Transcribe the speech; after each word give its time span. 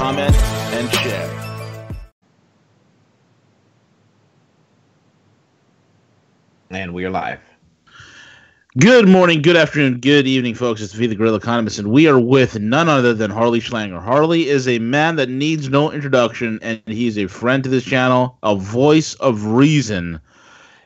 comment, 0.00 0.34
and 0.34 0.90
share. 0.94 1.76
And 6.70 6.94
we 6.94 7.04
are 7.04 7.10
live. 7.10 7.38
Good 8.78 9.08
morning, 9.08 9.42
good 9.42 9.58
afternoon, 9.58 10.00
good 10.00 10.26
evening, 10.26 10.54
folks. 10.54 10.80
It's 10.80 10.94
V 10.94 11.06
the 11.06 11.14
Guerrilla 11.14 11.36
Economist, 11.36 11.78
and 11.78 11.90
we 11.90 12.08
are 12.08 12.18
with 12.18 12.58
none 12.58 12.88
other 12.88 13.12
than 13.12 13.30
Harley 13.30 13.60
Schlanger. 13.60 14.02
Harley 14.02 14.48
is 14.48 14.66
a 14.66 14.78
man 14.78 15.16
that 15.16 15.28
needs 15.28 15.68
no 15.68 15.92
introduction, 15.92 16.58
and 16.62 16.80
he's 16.86 17.18
a 17.18 17.26
friend 17.26 17.62
to 17.64 17.68
this 17.68 17.84
channel, 17.84 18.38
a 18.42 18.56
voice 18.56 19.12
of 19.16 19.44
reason, 19.44 20.18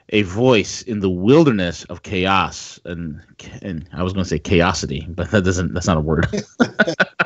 a 0.08 0.22
voice 0.22 0.82
in 0.82 0.98
the 0.98 1.10
wilderness 1.10 1.84
of 1.84 2.02
chaos. 2.02 2.80
And 2.84 3.20
and 3.62 3.88
I 3.92 4.02
was 4.02 4.12
going 4.12 4.24
to 4.24 4.28
say 4.28 4.40
chaosity, 4.40 5.06
but 5.14 5.30
that 5.30 5.44
doesn't. 5.44 5.72
That's 5.72 5.86
not 5.86 5.98
a 5.98 6.00
word. 6.00 6.26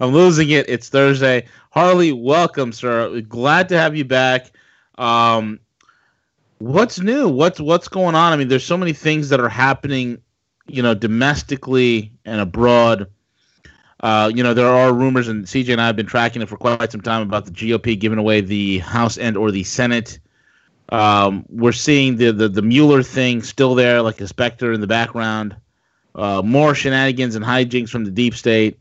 I'm 0.00 0.12
losing 0.12 0.50
it. 0.50 0.68
It's 0.68 0.88
Thursday. 0.88 1.46
Harley, 1.70 2.12
welcome, 2.12 2.72
sir. 2.72 3.20
Glad 3.22 3.68
to 3.68 3.78
have 3.78 3.94
you 3.94 4.04
back. 4.04 4.50
Um, 4.96 5.60
what's 6.60 7.00
new 7.00 7.26
what's 7.26 7.58
what's 7.58 7.88
going 7.88 8.14
on 8.14 8.34
i 8.34 8.36
mean 8.36 8.48
there's 8.48 8.64
so 8.64 8.76
many 8.76 8.92
things 8.92 9.30
that 9.30 9.40
are 9.40 9.48
happening 9.48 10.20
you 10.66 10.82
know 10.82 10.92
domestically 10.92 12.12
and 12.26 12.38
abroad 12.38 13.10
uh, 14.00 14.30
you 14.34 14.42
know 14.42 14.52
there 14.52 14.68
are 14.68 14.92
rumors 14.92 15.28
and 15.28 15.46
cj 15.46 15.72
and 15.72 15.80
i 15.80 15.86
have 15.86 15.96
been 15.96 16.04
tracking 16.04 16.42
it 16.42 16.48
for 16.48 16.58
quite 16.58 16.92
some 16.92 17.00
time 17.00 17.22
about 17.22 17.46
the 17.46 17.50
gop 17.50 17.98
giving 17.98 18.18
away 18.18 18.42
the 18.42 18.78
house 18.80 19.16
and 19.16 19.38
or 19.38 19.50
the 19.50 19.64
senate 19.64 20.18
um, 20.90 21.46
we're 21.48 21.72
seeing 21.72 22.16
the, 22.16 22.30
the 22.30 22.48
the 22.48 22.62
mueller 22.62 23.02
thing 23.02 23.42
still 23.42 23.74
there 23.74 24.02
like 24.02 24.20
a 24.20 24.28
specter 24.28 24.70
in 24.70 24.82
the 24.82 24.86
background 24.86 25.56
uh, 26.14 26.42
more 26.44 26.74
shenanigans 26.74 27.36
and 27.36 27.44
hijinks 27.44 27.88
from 27.88 28.04
the 28.04 28.10
deep 28.10 28.34
state 28.34 28.78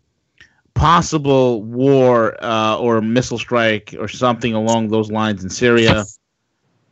possible 0.79 1.61
war 1.63 2.41
uh, 2.43 2.77
or 2.79 3.01
missile 3.01 3.37
strike 3.37 3.93
or 3.99 4.07
something 4.07 4.53
along 4.53 4.87
those 4.87 5.11
lines 5.11 5.43
in 5.43 5.49
syria 5.49 6.05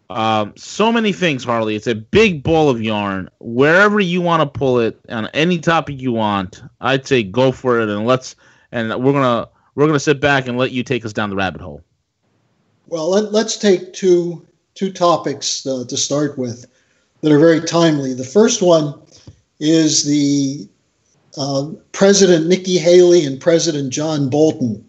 um, 0.10 0.54
so 0.56 0.92
many 0.92 1.12
things, 1.12 1.44
Harley. 1.44 1.76
It's 1.76 1.88
a 1.88 1.96
big 1.96 2.42
ball 2.44 2.70
of 2.70 2.82
yarn. 2.82 3.30
Wherever 3.40 4.00
you 4.00 4.22
want 4.22 4.42
to 4.42 4.60
pull 4.60 4.80
it 4.80 5.00
on 5.10 5.28
any 5.34 5.60
topic 5.60 6.00
you 6.00 6.14
want, 6.14 6.64
I'd 6.80 7.06
say 7.06 7.24
go 7.24 7.52
for 7.52 7.80
it, 7.82 7.90
and 7.90 8.06
let's. 8.06 8.36
And 8.72 8.90
we're 9.04 9.14
gonna 9.14 9.50
we're 9.76 9.88
gonna 9.88 10.00
sit 10.00 10.20
back 10.20 10.48
and 10.48 10.58
let 10.58 10.72
you 10.72 10.84
take 10.84 11.06
us 11.06 11.14
down 11.14 11.30
the 11.30 11.36
rabbit 11.36 11.62
hole. 11.62 11.82
Well, 12.88 13.10
let, 13.10 13.46
us 13.46 13.58
take 13.58 13.94
two 13.94 14.46
two 14.76 14.92
topics 14.92 15.66
uh, 15.66 15.84
to 15.88 15.98
start 15.98 16.38
with 16.38 16.66
that 17.22 17.32
are 17.32 17.40
very 17.40 17.62
timely. 17.62 18.14
The 18.14 18.24
first 18.24 18.62
one 18.62 19.02
is 19.60 20.06
the 20.06 20.70
uh, 21.38 21.68
President 21.92 22.48
Nikki 22.48 22.78
Haley 22.78 23.26
and 23.26 23.40
President 23.40 23.92
John 23.92 24.30
Bolton. 24.30 24.84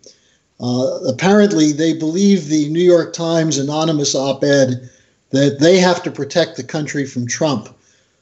Uh, 0.61 0.99
apparently, 1.07 1.73
they 1.73 1.93
believe 1.93 2.49
the 2.49 2.69
New 2.69 2.83
York 2.83 3.13
Times 3.13 3.59
anonymous 3.59 4.15
op-ed 4.15 4.91
that 5.31 5.59
they 5.61 5.79
have 5.79 6.03
to 6.03 6.11
protect 6.11 6.57
the 6.57 6.65
country 6.65 7.05
from 7.05 7.27
Trump 7.27 7.69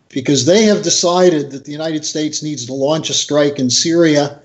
because 0.09 0.47
they 0.47 0.65
have 0.65 0.83
decided 0.83 1.51
that 1.51 1.65
the 1.65 1.73
United 1.73 2.05
States 2.05 2.43
needs 2.43 2.67
to 2.67 2.73
launch 2.73 3.11
a 3.11 3.15
strike 3.15 3.59
in 3.59 3.71
Syria. 3.71 4.41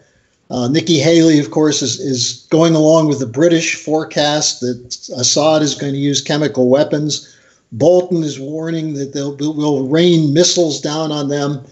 Uh, 0.50 0.68
Nikki 0.68 1.00
Haley, 1.00 1.40
of 1.40 1.52
course, 1.52 1.82
is, 1.82 2.00
is 2.00 2.46
going 2.50 2.76
along 2.76 3.08
with 3.08 3.20
the 3.20 3.26
British 3.26 3.76
forecast 3.76 4.60
that 4.62 5.10
Assad 5.16 5.62
is 5.62 5.76
going 5.76 5.94
to 5.94 6.00
use 6.00 6.22
chemical 6.22 6.70
weapons. 6.70 7.36
Bolton 7.72 8.24
is 8.24 8.40
warning 8.40 8.94
that 8.96 9.14
they'll 9.14 9.36
will 9.38 9.88
rain 9.88 10.34
missiles 10.34 10.82
down 10.82 11.12
on 11.12 11.30
them. 11.30 11.66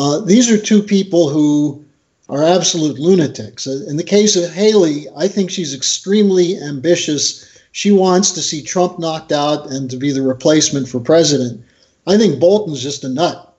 Uh, 0.00 0.18
these 0.20 0.50
are 0.50 0.56
two 0.56 0.82
people 0.82 1.28
who 1.28 1.84
are 2.30 2.42
absolute 2.42 2.98
lunatics. 2.98 3.66
In 3.66 3.98
the 3.98 4.02
case 4.02 4.34
of 4.34 4.50
Haley, 4.50 5.08
I 5.14 5.28
think 5.28 5.50
she's 5.50 5.74
extremely 5.74 6.56
ambitious 6.56 7.46
she 7.72 7.92
wants 7.92 8.32
to 8.32 8.40
see 8.40 8.62
Trump 8.62 8.98
knocked 8.98 9.30
out 9.30 9.70
and 9.70 9.90
to 9.90 9.98
be 9.98 10.10
the 10.10 10.22
replacement 10.22 10.88
for 10.88 11.00
president. 11.00 11.62
I 12.06 12.16
think 12.16 12.40
Bolton's 12.40 12.82
just 12.82 13.04
a 13.04 13.10
nut. 13.10 13.54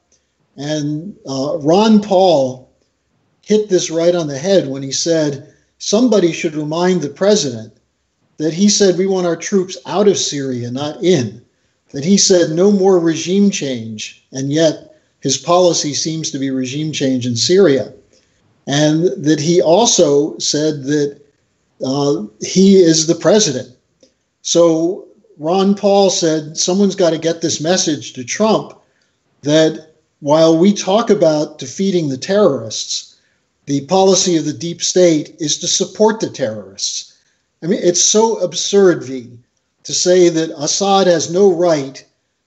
And 0.57 1.15
uh, 1.29 1.57
Ron 1.59 2.01
Paul 2.01 2.71
hit 3.43 3.69
this 3.69 3.91
right 3.91 4.15
on 4.15 4.27
the 4.27 4.39
head 4.39 4.67
when 4.67 4.81
he 4.81 4.91
said 4.91 5.53
somebody 5.77 6.33
should 6.33 6.55
remind 6.55 7.03
the 7.03 7.09
president 7.09 7.71
that 8.37 8.55
he 8.55 8.67
said 8.67 8.97
we 8.97 9.05
want 9.05 9.27
our 9.27 9.35
troops 9.35 9.77
out 9.85 10.07
of 10.07 10.17
Syria, 10.17 10.71
not 10.71 11.03
in. 11.03 11.45
That 11.91 12.03
he 12.03 12.17
said 12.17 12.49
no 12.49 12.71
more 12.71 12.99
regime 12.99 13.51
change, 13.51 14.25
and 14.31 14.51
yet 14.51 14.90
his 15.21 15.37
policy 15.37 15.93
seems 15.93 16.31
to 16.31 16.39
be 16.39 16.49
regime 16.49 16.91
change 16.91 17.25
in 17.25 17.35
Syria. 17.35 17.93
And 18.67 19.05
that 19.23 19.39
he 19.39 19.61
also 19.61 20.37
said 20.37 20.83
that 20.83 21.19
uh, 21.83 22.25
he 22.41 22.77
is 22.77 23.07
the 23.07 23.15
president 23.15 23.75
so 24.41 25.07
Ron 25.37 25.75
Paul 25.75 26.09
said 26.09 26.57
someone's 26.57 26.95
got 26.95 27.11
to 27.11 27.17
get 27.17 27.41
this 27.41 27.61
message 27.61 28.13
to 28.13 28.23
Trump 28.23 28.73
that 29.41 29.93
while 30.19 30.57
we 30.57 30.73
talk 30.73 31.09
about 31.09 31.57
defeating 31.57 32.09
the 32.09 32.17
terrorists, 32.17 33.15
the 33.65 33.85
policy 33.85 34.37
of 34.37 34.45
the 34.45 34.53
deep 34.53 34.81
state 34.81 35.35
is 35.39 35.57
to 35.59 35.67
support 35.67 36.19
the 36.19 36.29
terrorists. 36.29 37.17
I 37.63 37.67
mean, 37.67 37.79
it's 37.81 38.01
so 38.01 38.37
absurd, 38.37 39.03
V, 39.03 39.37
to 39.83 39.93
say 39.93 40.29
that 40.29 40.55
Assad 40.57 41.07
has 41.07 41.31
no 41.31 41.51
right 41.51 42.03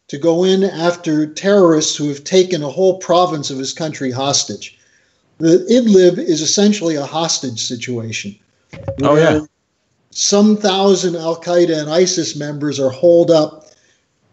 to 0.09 0.19
go 0.19 0.45
in 0.45 0.65
after 0.65 1.27
terrorists 1.27 1.97
who 1.97 2.09
have 2.09 2.25
taken 2.25 2.63
a 2.63 2.69
whole 2.69 2.99
province 2.99 3.51
of 3.51 3.59
his 3.59 3.73
country 3.73 4.11
hostage. 4.11 4.79
The 5.39 5.67
Idlib 5.71 6.19
is 6.19 6.41
essentially 6.41 6.95
a 6.95 7.07
hostage 7.07 7.65
situation. 7.65 8.37
Oh, 9.03 9.17
yeah 9.17 9.41
some 10.15 10.57
thousand 10.57 11.17
Al 11.17 11.37
Qaeda 11.37 11.77
and 11.77 11.91
ISIS 11.91 12.37
members 12.37 12.79
are 12.79 12.91
holed 12.91 13.33
up, 13.33 13.67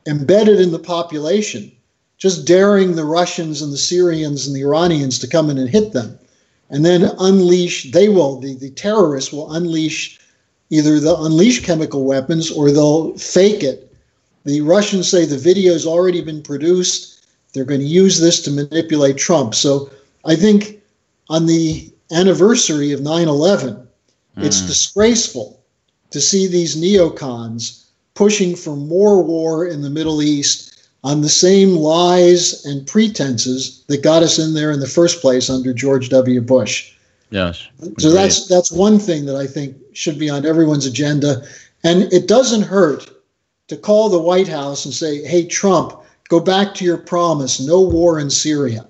embedded 0.06 0.60
in 0.60 0.72
the 0.72 0.80
population, 0.80 1.72
just 2.20 2.46
daring 2.46 2.96
the 2.96 3.04
Russians 3.04 3.64
and 3.64 3.74
the 3.74 3.78
Syrians 3.78 4.46
and 4.46 4.56
the 4.56 4.62
Iranians 4.62 5.18
to 5.20 5.28
come 5.28 5.50
in 5.50 5.58
and 5.58 5.70
hit 5.70 5.92
them. 5.92 6.18
And 6.70 6.86
then 6.86 7.12
unleash, 7.20 7.92
they 7.92 8.10
will, 8.10 8.40
the, 8.40 8.56
the 8.56 8.70
terrorists 8.70 9.34
will 9.34 9.52
unleash 9.52 10.20
either 10.70 11.00
they'll 11.00 11.26
unleash 11.26 11.66
chemical 11.66 12.06
weapons 12.06 12.52
or 12.52 12.72
they'll 12.72 13.18
fake 13.18 13.64
it. 13.64 13.91
The 14.44 14.62
Russians 14.62 15.10
say 15.10 15.26
the 15.26 15.38
video's 15.38 15.86
already 15.86 16.22
been 16.22 16.42
produced. 16.42 17.26
They're 17.54 17.66
going 17.66 17.82
to 17.82 17.86
use 17.86 18.20
this 18.20 18.42
to 18.44 18.52
manipulate 18.52 19.18
Trump. 19.18 19.56
So 19.56 19.92
I 20.26 20.36
think 20.36 20.82
on 21.30 21.46
the 21.46 21.92
anniversary 22.12 22.92
of 22.92 23.02
9 23.02 23.28
11, 23.28 23.76
mm. 23.76 24.44
it's 24.44 24.62
disgraceful 24.62 25.62
to 26.10 26.20
see 26.20 26.48
these 26.48 26.76
neocons 26.76 27.86
pushing 28.14 28.56
for 28.56 28.76
more 28.76 29.24
war 29.24 29.66
in 29.66 29.82
the 29.82 29.90
Middle 29.90 30.22
East 30.22 30.90
on 31.04 31.22
the 31.22 31.30
same 31.30 31.76
lies 31.76 32.66
and 32.66 32.86
pretenses 32.86 33.84
that 33.88 34.04
got 34.04 34.22
us 34.22 34.38
in 34.38 34.54
there 34.54 34.72
in 34.72 34.80
the 34.80 34.88
first 34.88 35.22
place 35.22 35.50
under 35.50 35.74
George 35.74 36.10
W. 36.10 36.42
Bush. 36.42 36.94
Yes. 37.32 37.66
So 37.98 38.12
that's 38.12 38.48
that's 38.48 38.72
one 38.72 39.00
thing 39.00 39.26
that 39.26 39.38
I 39.38 39.48
think 39.48 39.78
should 39.94 40.20
be 40.20 40.30
on 40.30 40.46
everyone's 40.46 40.86
agenda. 40.86 41.44
And 41.84 42.12
it 42.14 42.28
doesn't 42.28 42.64
hurt 42.64 43.10
to 43.72 43.78
call 43.78 44.10
the 44.10 44.22
White 44.22 44.48
House 44.48 44.86
and 44.86 44.94
say, 44.94 45.24
hey, 45.24 45.46
Trump, 45.46 45.94
go 46.30 46.40
back 46.40 46.76
to 46.76 46.86
your 46.86 46.98
promise, 46.98 47.60
no 47.60 47.82
war 47.82 48.20
in 48.20 48.30
Syria. 48.30 48.88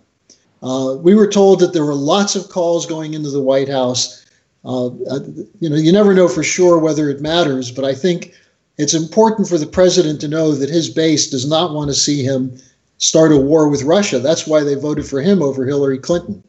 Uh, 0.62 0.98
we 1.00 1.16
were 1.16 1.28
told 1.28 1.60
that 1.60 1.74
there 1.74 1.86
were 1.86 1.96
lots 1.96 2.36
of 2.36 2.50
calls 2.50 2.86
going 2.86 3.14
into 3.14 3.32
the 3.32 3.42
White 3.42 3.70
House 3.70 4.22
uh, 4.64 4.88
uh, 4.88 5.20
you 5.60 5.70
know, 5.70 5.76
you 5.76 5.92
never 5.92 6.14
know 6.14 6.28
for 6.28 6.44
sure 6.44 6.78
whether 6.78 7.10
it 7.10 7.22
matters, 7.22 7.72
but 7.72 7.84
I 7.84 7.96
think 7.96 8.34
it's 8.78 8.94
important 8.94 9.48
for 9.48 9.58
the 9.58 9.66
president 9.66 10.22
to 10.22 10.28
know 10.28 10.54
that 10.54 10.70
his 10.70 10.90
base 10.90 11.30
does 11.30 11.48
not 11.48 11.74
want 11.74 11.90
to 11.90 11.96
see 11.96 12.24
him 12.24 12.58
start 12.98 13.32
a 13.32 13.38
war 13.38 13.70
with 13.70 13.84
Russia. 13.84 14.20
That's 14.20 14.46
why 14.46 14.64
they 14.64 14.76
voted 14.76 15.06
for 15.06 15.22
him 15.22 15.42
over 15.42 15.66
Hillary 15.66 15.98
Clinton. 15.98 16.44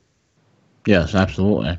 Yes, 0.86 1.14
absolutely. 1.14 1.78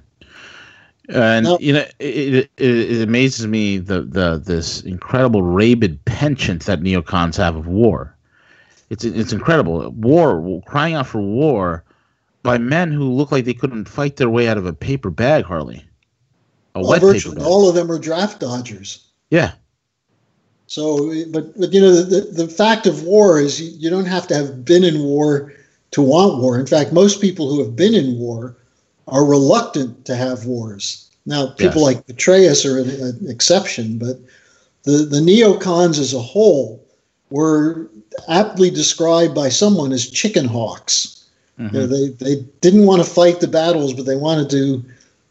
And 1.10 1.46
now, 1.46 1.58
you 1.60 1.74
know, 1.74 1.86
it, 2.00 2.50
it, 2.50 2.52
it, 2.58 3.02
amazes 3.02 3.46
me 3.46 3.78
the 3.78 4.04
the 4.04 4.38
this 4.38 4.82
incredible 4.82 5.42
rabid 5.44 6.04
penchant 6.06 6.64
that 6.64 6.82
neocons 6.82 7.36
have 7.38 7.56
of 7.56 7.68
war. 7.68 8.16
It's 8.90 9.04
it's 9.04 9.34
incredible. 9.34 9.90
War, 9.92 10.62
crying 10.66 10.94
out 10.96 11.08
for 11.08 11.20
war 11.22 11.84
by 12.42 12.58
men 12.58 12.92
who 12.92 13.12
look 13.12 13.32
like 13.32 13.46
they 13.46 13.54
couldn't 13.54 13.90
fight 13.90 14.16
their 14.18 14.30
way 14.30 14.48
out 14.48 14.58
of 14.58 14.66
a 14.66 14.74
paper 14.74 15.10
bag, 15.10 15.44
Harley. 15.46 15.84
A 16.76 16.82
Well, 16.82 16.92
wet 16.92 17.02
virtually 17.02 17.36
paper 17.36 17.36
bag. 17.36 17.48
all 17.48 17.68
of 17.68 17.76
them 17.76 17.92
are 17.92 18.00
draft 18.00 18.40
dodgers. 18.40 19.06
Yeah. 19.30 19.54
So, 20.68 21.14
but 21.32 21.60
but 21.60 21.74
you 21.74 21.82
know 21.82 21.92
the, 22.02 22.22
the 22.22 22.48
fact 22.48 22.88
of 22.88 23.04
war 23.04 23.40
is 23.40 23.62
you 23.62 23.90
don't 23.90 24.06
have 24.06 24.28
to 24.28 24.36
have 24.36 24.64
been 24.64 24.84
in 24.84 25.04
war 25.04 25.54
to 25.92 26.02
want 26.02 26.42
war. 26.42 26.58
In 26.60 26.66
fact, 26.66 26.94
most 26.94 27.20
people 27.22 27.50
who 27.50 27.62
have 27.62 27.76
been 27.76 27.94
in 27.94 28.18
war 28.18 28.58
are 29.08 29.26
reluctant 29.26 30.06
to 30.06 30.16
have 30.16 30.46
wars. 30.46 31.10
Now, 31.26 31.48
people 31.48 31.82
Yes. 31.82 31.96
like 31.96 32.08
Petraeus 32.08 32.66
are 32.66 32.80
an, 32.80 32.90
an 32.90 33.30
exception, 33.30 33.98
but 33.98 34.20
the 34.84 34.98
the 35.06 35.20
neocons 35.20 36.00
as 36.00 36.14
a 36.14 36.20
whole 36.20 36.84
were 37.30 37.90
aptly 38.28 38.70
described 38.70 39.34
by 39.34 39.50
someone 39.50 39.92
as 39.92 40.10
chicken 40.10 40.46
hawks. 40.46 41.24
Mhm. 41.60 41.74
You 41.74 41.80
know, 41.80 41.88
they 41.88 42.08
they 42.10 42.46
didn't 42.62 42.86
want 42.86 43.04
to 43.04 43.10
fight 43.10 43.40
the 43.40 43.48
battles, 43.48 43.94
but 43.94 44.06
they 44.06 44.16
wanted 44.16 44.50
to 44.52 44.84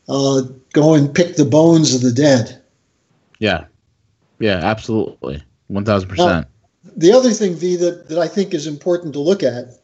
uh, 0.09 0.43
go 0.73 0.95
and 0.95 1.15
pick 1.15 1.37
the 1.37 1.45
bones 1.45 1.95
of 1.95 2.01
the 2.01 2.13
dead. 2.13 2.59
Yeah. 3.39 3.65
Yeah, 4.41 4.57
absolutely. 4.57 5.43
1000%. 5.71 6.45
the 6.97 7.13
other 7.13 7.31
thing, 7.31 7.55
V, 7.55 7.77
that, 7.77 8.09
that 8.09 8.19
I 8.19 8.27
think 8.29 8.53
is 8.53 8.67
important 8.67 9.13
to 9.15 9.21
look 9.21 9.43
at 9.43 9.79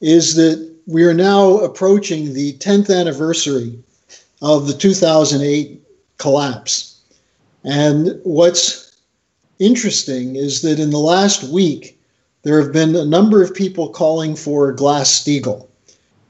is 0.00 0.34
that 0.34 0.71
we 0.86 1.04
are 1.04 1.14
now 1.14 1.58
approaching 1.58 2.32
the 2.32 2.54
10th 2.54 2.94
anniversary 2.94 3.78
of 4.40 4.66
the 4.66 4.74
2008 4.74 5.80
collapse. 6.18 7.00
And 7.64 8.20
what's 8.24 8.96
interesting 9.58 10.36
is 10.36 10.62
that 10.62 10.80
in 10.80 10.90
the 10.90 10.98
last 10.98 11.44
week, 11.44 11.98
there 12.42 12.60
have 12.60 12.72
been 12.72 12.96
a 12.96 13.04
number 13.04 13.42
of 13.42 13.54
people 13.54 13.88
calling 13.88 14.34
for 14.34 14.72
Glass 14.72 15.10
Steagall. 15.10 15.68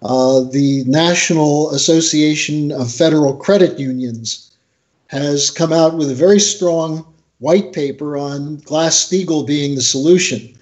Uh, 0.02 0.40
the 0.40 0.84
National 0.84 1.70
Association 1.70 2.72
of 2.72 2.92
Federal 2.92 3.34
Credit 3.34 3.78
Unions 3.78 4.50
has 5.06 5.50
come 5.50 5.72
out 5.72 5.96
with 5.96 6.10
a 6.10 6.14
very 6.14 6.40
strong 6.40 7.06
white 7.38 7.72
paper 7.72 8.16
on 8.16 8.58
Glass 8.58 9.08
Steagall 9.08 9.46
being 9.46 9.74
the 9.74 9.82
solution. 9.82 10.58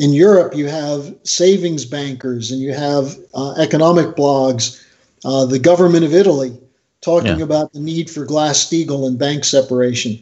In 0.00 0.14
Europe, 0.14 0.56
you 0.56 0.66
have 0.66 1.14
savings 1.24 1.84
bankers 1.84 2.50
and 2.50 2.58
you 2.58 2.72
have 2.72 3.18
uh, 3.34 3.52
economic 3.58 4.16
blogs, 4.16 4.82
uh, 5.26 5.44
the 5.44 5.58
government 5.58 6.06
of 6.06 6.14
Italy 6.14 6.56
talking 7.02 7.38
Yeah. 7.38 7.44
about 7.44 7.74
the 7.74 7.80
need 7.80 8.08
for 8.08 8.24
Glass 8.24 8.64
Steagall 8.64 9.06
and 9.06 9.18
bank 9.18 9.44
separation. 9.44 10.18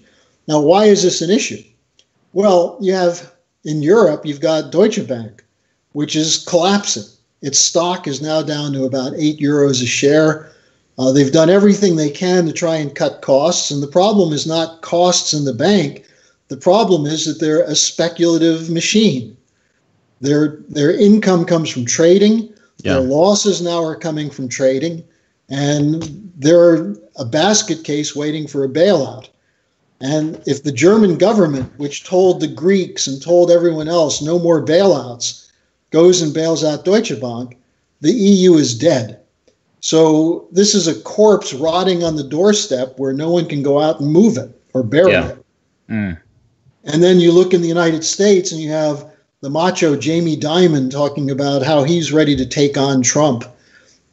Now, 0.49 0.61
why 0.61 0.87
is 0.87 1.05
this 1.05 1.23
an 1.23 1.31
issue? 1.31 1.63
Well, 2.33 2.77
you 2.81 2.93
have 2.93 3.31
in 3.65 3.81
Europe, 3.81 4.27
you've 4.27 4.41
got 4.41 4.73
Deutsche 4.73 5.07
Bank, 5.07 5.45
which 5.93 6.17
is 6.17 6.39
collapsing. 6.39 7.05
Its 7.43 7.61
stock 7.61 8.09
is 8.09 8.21
now 8.21 8.43
down 8.43 8.73
to 8.73 8.85
about 8.85 9.13
eight 9.17 9.39
euros 9.39 9.81
a 9.81 9.87
share. 9.87 10.51
Uh, 10.99 11.13
they've 11.13 11.31
done 11.31 11.51
everything 11.51 11.95
they 11.95 12.11
can 12.11 12.47
to 12.47 12.53
try 12.53 12.75
and 12.75 12.97
cut 12.97 13.23
costs, 13.23 13.71
and 13.71 13.81
the 13.81 13.87
problem 14.01 14.33
is 14.33 14.45
not 14.45 14.83
costs 14.83 15.33
in 15.33 15.45
the 15.45 15.55
bank. 15.55 16.05
The 16.49 16.57
problem 16.57 17.07
is 17.07 17.27
that 17.27 17.39
they're 17.39 17.63
a 17.63 17.77
speculative 17.77 18.71
machine. 18.71 19.37
Their 20.21 20.59
their 20.69 20.93
income 20.93 21.45
comes 21.45 21.71
from 21.71 21.85
trading. 21.85 22.53
Yeah. 22.83 22.95
Their 22.95 23.01
losses 23.03 23.61
now 23.61 23.83
are 23.83 23.97
coming 23.97 24.31
from 24.31 24.49
trading, 24.49 25.05
and 25.49 26.31
they're 26.37 26.95
a 27.17 27.25
basket 27.25 27.85
case 27.85 28.15
waiting 28.15 28.47
for 28.47 28.65
a 28.65 28.69
bailout. 28.69 29.29
And 30.01 30.41
if 30.47 30.63
the 30.63 30.73
German 30.73 31.19
government, 31.19 31.73
which 31.77 32.05
told 32.05 32.41
the 32.41 32.47
Greeks 32.47 33.07
and 33.07 33.21
told 33.21 33.51
everyone 33.51 33.89
else 33.89 34.23
no 34.23 34.39
more 34.39 34.65
bailouts, 34.65 35.49
goes 35.91 36.23
and 36.23 36.33
bails 36.33 36.63
out 36.63 36.85
Deutsche 36.85 37.21
Bank, 37.21 37.57
the 38.01 38.13
EU 38.13 38.55
is 38.55 38.79
dead. 38.79 39.21
So 39.81 40.47
this 40.53 40.75
is 40.75 40.87
a 40.87 41.01
corpse 41.03 41.53
rotting 41.53 42.05
on 42.05 42.17
the 42.17 42.25
doorstep 42.25 42.99
where 42.99 43.13
no 43.13 43.31
one 43.31 43.47
can 43.47 43.63
go 43.63 43.81
out 43.81 44.01
and 44.01 44.13
move 44.13 44.37
it 44.37 44.51
or 44.75 44.83
bury 44.83 45.13
Yeah. 45.13 45.29
it. 45.29 45.45
Mm. 45.91 46.19
And 46.85 47.03
then 47.03 47.21
you 47.21 47.33
look 47.33 47.55
in 47.55 47.63
the 47.63 47.69
United 47.69 48.05
States 48.05 48.53
and 48.53 48.61
you 48.61 48.71
have 48.71 49.07
the 49.41 49.51
macho 49.51 49.97
Jamie 49.97 50.37
Dimon 50.37 50.91
talking 50.91 51.31
about 51.31 51.63
how 51.63 51.85
he's 51.85 52.13
ready 52.13 52.35
to 52.37 52.47
take 52.47 52.77
on 52.77 53.03
Trump. 53.03 53.45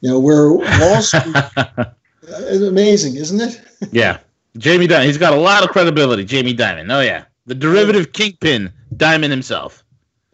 You 0.01 0.10
know, 0.10 0.19
where 0.19 0.51
Wall 0.51 1.01
Street 1.01 1.36
uh, 1.57 1.86
is 2.24 2.62
amazing, 2.62 3.16
isn't 3.16 3.42
it? 3.42 3.62
yeah. 3.92 4.19
Jamie 4.57 4.88
Dimon. 4.88 5.06
He's 5.06 5.18
got 5.18 5.33
a 5.33 5.38
lot 5.38 5.63
of 5.63 5.69
credibility, 5.69 6.24
Jamie 6.25 6.56
Dimon. 6.56 6.94
Oh, 6.94 7.01
yeah. 7.01 7.25
The 7.48 7.56
derivative 7.56 8.13
kingpin, 8.13 8.72
Diamond 8.95 9.31
himself. 9.31 9.83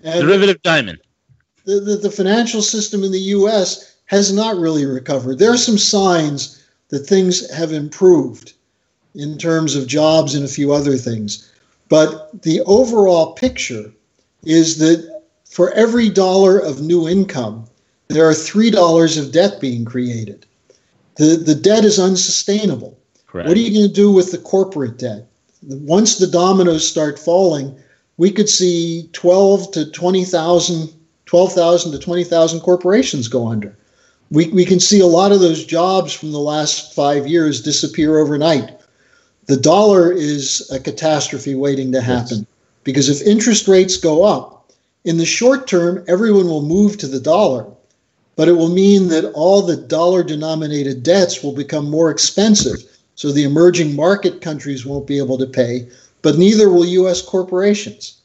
And 0.03 0.21
Derivative 0.21 0.61
Diamond. 0.61 0.99
the, 1.65 1.79
the, 1.79 1.95
the 1.95 2.11
financial 2.11 2.61
system 2.61 3.03
in 3.03 3.11
the 3.11 3.19
US 3.19 3.97
has 4.05 4.33
not 4.33 4.57
really 4.57 4.85
recovered. 4.85 5.39
There 5.39 5.51
are 5.53 5.57
some 5.57 5.77
signs 5.77 6.61
that 6.89 6.99
things 6.99 7.49
have 7.53 7.71
improved 7.71 8.53
in 9.15 9.37
terms 9.37 9.75
of 9.75 9.87
jobs 9.87 10.35
and 10.35 10.43
a 10.43 10.49
few 10.49 10.73
other 10.73 10.97
things. 10.97 11.49
But 11.87 12.41
the 12.41 12.61
overall 12.61 13.33
picture 13.33 13.91
is 14.43 14.77
that 14.79 15.21
for 15.45 15.71
every 15.71 16.09
dollar 16.09 16.57
of 16.57 16.81
new 16.81 17.07
income, 17.07 17.65
there 18.07 18.27
are 18.27 18.33
$3 18.33 19.19
of 19.19 19.31
debt 19.31 19.59
being 19.59 19.85
created. 19.85 20.45
The, 21.15 21.35
the 21.35 21.55
debt 21.55 21.85
is 21.85 21.99
unsustainable. 21.99 22.97
Correct. 23.27 23.47
What 23.47 23.57
are 23.57 23.61
you 23.61 23.73
going 23.73 23.87
to 23.87 23.93
do 23.93 24.11
with 24.11 24.31
the 24.31 24.37
corporate 24.37 24.97
debt? 24.97 25.27
Once 25.63 26.17
the 26.17 26.27
dominoes 26.27 26.87
start 26.87 27.19
falling, 27.19 27.77
we 28.17 28.31
could 28.31 28.49
see 28.49 29.09
12 29.13 29.71
to 29.71 29.91
20,000, 29.91 30.89
12,000 31.25 31.91
to 31.91 31.99
20,000 31.99 32.59
corporations 32.61 33.27
go 33.27 33.47
under. 33.47 33.77
We, 34.31 34.47
we 34.47 34.65
can 34.65 34.79
see 34.79 35.01
a 35.01 35.05
lot 35.05 35.31
of 35.31 35.41
those 35.41 35.65
jobs 35.65 36.13
from 36.13 36.31
the 36.31 36.39
last 36.39 36.95
five 36.95 37.27
years 37.27 37.61
disappear 37.61 38.17
overnight. 38.17 38.79
The 39.47 39.57
dollar 39.57 40.11
is 40.11 40.69
a 40.71 40.79
catastrophe 40.79 41.55
waiting 41.55 41.91
to 41.91 42.01
happen 42.01 42.47
because 42.83 43.09
if 43.09 43.25
interest 43.25 43.67
rates 43.67 43.97
go 43.97 44.23
up, 44.23 44.71
in 45.03 45.17
the 45.17 45.25
short 45.25 45.67
term, 45.67 46.03
everyone 46.07 46.47
will 46.47 46.61
move 46.61 46.97
to 46.97 47.07
the 47.07 47.19
dollar, 47.19 47.65
but 48.35 48.47
it 48.47 48.53
will 48.53 48.69
mean 48.69 49.07
that 49.09 49.31
all 49.33 49.61
the 49.61 49.77
dollar 49.77 50.23
denominated 50.23 51.03
debts 51.03 51.43
will 51.43 51.53
become 51.53 51.89
more 51.89 52.11
expensive. 52.11 52.83
So 53.15 53.31
the 53.31 53.43
emerging 53.43 53.95
market 53.95 54.41
countries 54.41 54.85
won't 54.85 55.07
be 55.07 55.17
able 55.17 55.37
to 55.37 55.45
pay, 55.45 55.87
but 56.21 56.37
neither 56.37 56.69
will 56.69 56.85
US 56.85 57.21
corporations. 57.21 58.21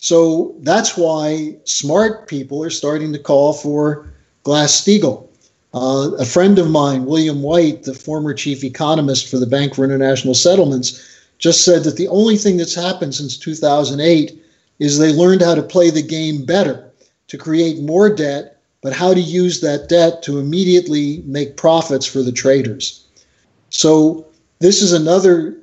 So 0.00 0.54
that's 0.60 0.96
why 0.96 1.56
smart 1.64 2.28
people 2.28 2.62
are 2.62 2.70
starting 2.70 3.12
to 3.12 3.18
call 3.18 3.52
for 3.52 4.08
Glass 4.44 4.80
Steagall. 4.80 5.26
Uh, 5.74 6.12
a 6.18 6.24
friend 6.24 6.58
of 6.58 6.70
mine, 6.70 7.04
William 7.04 7.42
White, 7.42 7.82
the 7.82 7.94
former 7.94 8.32
chief 8.32 8.62
economist 8.62 9.28
for 9.28 9.38
the 9.38 9.46
Bank 9.46 9.74
for 9.74 9.84
International 9.84 10.34
Settlements, 10.34 11.15
just 11.38 11.64
said 11.64 11.84
that 11.84 11.96
the 11.96 12.08
only 12.08 12.36
thing 12.36 12.56
that's 12.56 12.74
happened 12.74 13.14
since 13.14 13.36
2008 13.36 14.42
is 14.78 14.98
they 14.98 15.12
learned 15.12 15.42
how 15.42 15.54
to 15.54 15.62
play 15.62 15.90
the 15.90 16.02
game 16.02 16.44
better, 16.44 16.90
to 17.28 17.38
create 17.38 17.80
more 17.80 18.08
debt, 18.08 18.60
but 18.82 18.92
how 18.92 19.12
to 19.12 19.20
use 19.20 19.60
that 19.60 19.88
debt 19.88 20.22
to 20.22 20.38
immediately 20.38 21.22
make 21.26 21.56
profits 21.56 22.06
for 22.06 22.22
the 22.22 22.32
traders. 22.32 23.04
So 23.70 24.26
this 24.58 24.82
is 24.82 24.92
another 24.92 25.56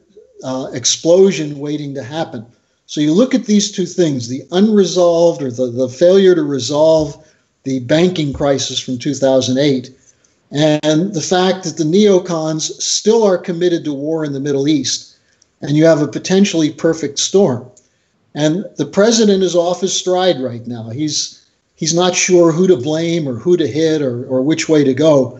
uh, 0.43 0.69
explosion 0.73 1.59
waiting 1.59 1.93
to 1.95 2.03
happen. 2.03 2.45
So 2.85 3.01
you 3.01 3.13
look 3.13 3.33
at 3.33 3.45
these 3.45 3.71
two 3.71 3.85
things 3.85 4.27
the 4.27 4.43
unresolved 4.51 5.41
or 5.41 5.51
the, 5.51 5.67
the 5.67 5.89
failure 5.89 6.35
to 6.35 6.43
resolve 6.43 7.25
the 7.63 7.79
banking 7.79 8.33
crisis 8.33 8.79
from 8.79 8.97
2008, 8.97 9.89
and 10.51 11.13
the 11.13 11.21
fact 11.21 11.63
that 11.63 11.77
the 11.77 11.85
neocons 11.85 12.63
still 12.81 13.23
are 13.23 13.37
committed 13.37 13.85
to 13.85 13.93
war 13.93 14.25
in 14.25 14.33
the 14.33 14.39
Middle 14.39 14.67
East, 14.67 15.12
and 15.63 15.75
you 15.75 15.85
have 15.85 16.01
a 16.01 16.07
potentially 16.07 16.71
perfect 16.71 17.17
storm. 17.17 17.69
And 18.35 18.65
the 18.77 18.85
president 18.85 19.43
is 19.43 19.55
off 19.55 19.81
his 19.81 19.95
stride 19.95 20.39
right 20.41 20.65
now. 20.67 20.89
He's 20.89 21.43
he's 21.75 21.93
not 21.93 22.15
sure 22.15 22.51
who 22.51 22.67
to 22.67 22.77
blame 22.77 23.27
or 23.27 23.35
who 23.35 23.57
to 23.57 23.67
hit 23.67 24.01
or, 24.01 24.25
or 24.25 24.41
which 24.41 24.69
way 24.69 24.83
to 24.83 24.93
go. 24.93 25.39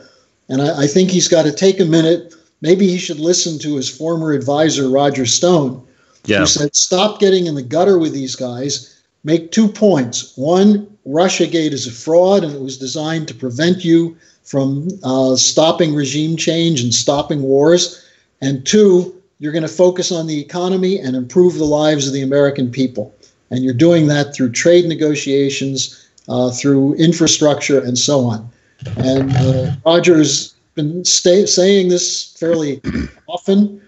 And 0.50 0.62
I, 0.62 0.84
I 0.84 0.88
think 0.88 1.10
he's 1.10 1.28
got 1.28 1.44
to 1.44 1.52
take 1.52 1.80
a 1.80 1.86
minute. 1.86 2.34
Maybe 2.62 2.88
he 2.88 2.98
should 2.98 3.20
listen 3.20 3.60
to 3.60 3.76
his 3.76 3.90
former 3.90 4.32
advisor, 4.32 4.90
Roger 4.90 5.26
Stone, 5.26 5.86
Yeah. 6.26 6.40
who 6.40 6.46
said, 6.46 6.76
stop 6.76 7.20
getting 7.20 7.46
in 7.48 7.56
the 7.56 7.62
gutter 7.62 7.98
with 8.00 8.14
these 8.14 8.36
guys. 8.36 9.02
Make 9.24 9.52
two 9.52 9.68
points. 9.68 10.34
One, 10.36 10.88
Russiagate 11.08 11.72
is 11.72 11.88
a 11.88 11.92
fraud 11.92 12.44
and 12.44 12.54
it 12.54 12.62
was 12.62 12.78
designed 12.78 13.28
to 13.30 13.34
prevent 13.34 13.84
you 13.86 14.18
from 14.44 14.88
uh, 15.04 15.36
stopping 15.36 15.96
regime 15.96 16.36
change 16.36 16.82
and 16.84 16.94
stopping 16.94 17.42
wars. 17.42 18.06
And 18.42 18.66
two, 18.66 19.16
you're 19.44 19.52
going 19.52 19.62
to 19.62 19.68
focus 19.68 20.10
on 20.10 20.26
the 20.26 20.40
economy 20.40 20.98
and 21.00 21.18
improve 21.18 21.56
the 21.56 21.66
lives 21.66 22.08
of 22.08 22.14
the 22.14 22.22
American 22.22 22.72
people. 22.72 23.14
And 23.52 23.62
you're 23.62 23.74
doing 23.74 24.08
that 24.08 24.34
through 24.34 24.54
trade 24.54 24.86
negotiations, 24.86 26.10
uh, 26.30 26.50
through 26.52 26.94
infrastructure, 26.94 27.84
and 27.84 27.98
so 27.98 28.24
on. 28.24 28.50
And 28.96 29.36
uh, 29.36 29.76
Roger's 29.86 30.56
been 30.76 31.04
stay, 31.04 31.46
saying 31.46 31.90
this 31.90 32.38
fairly 32.40 32.82
often. 33.28 33.82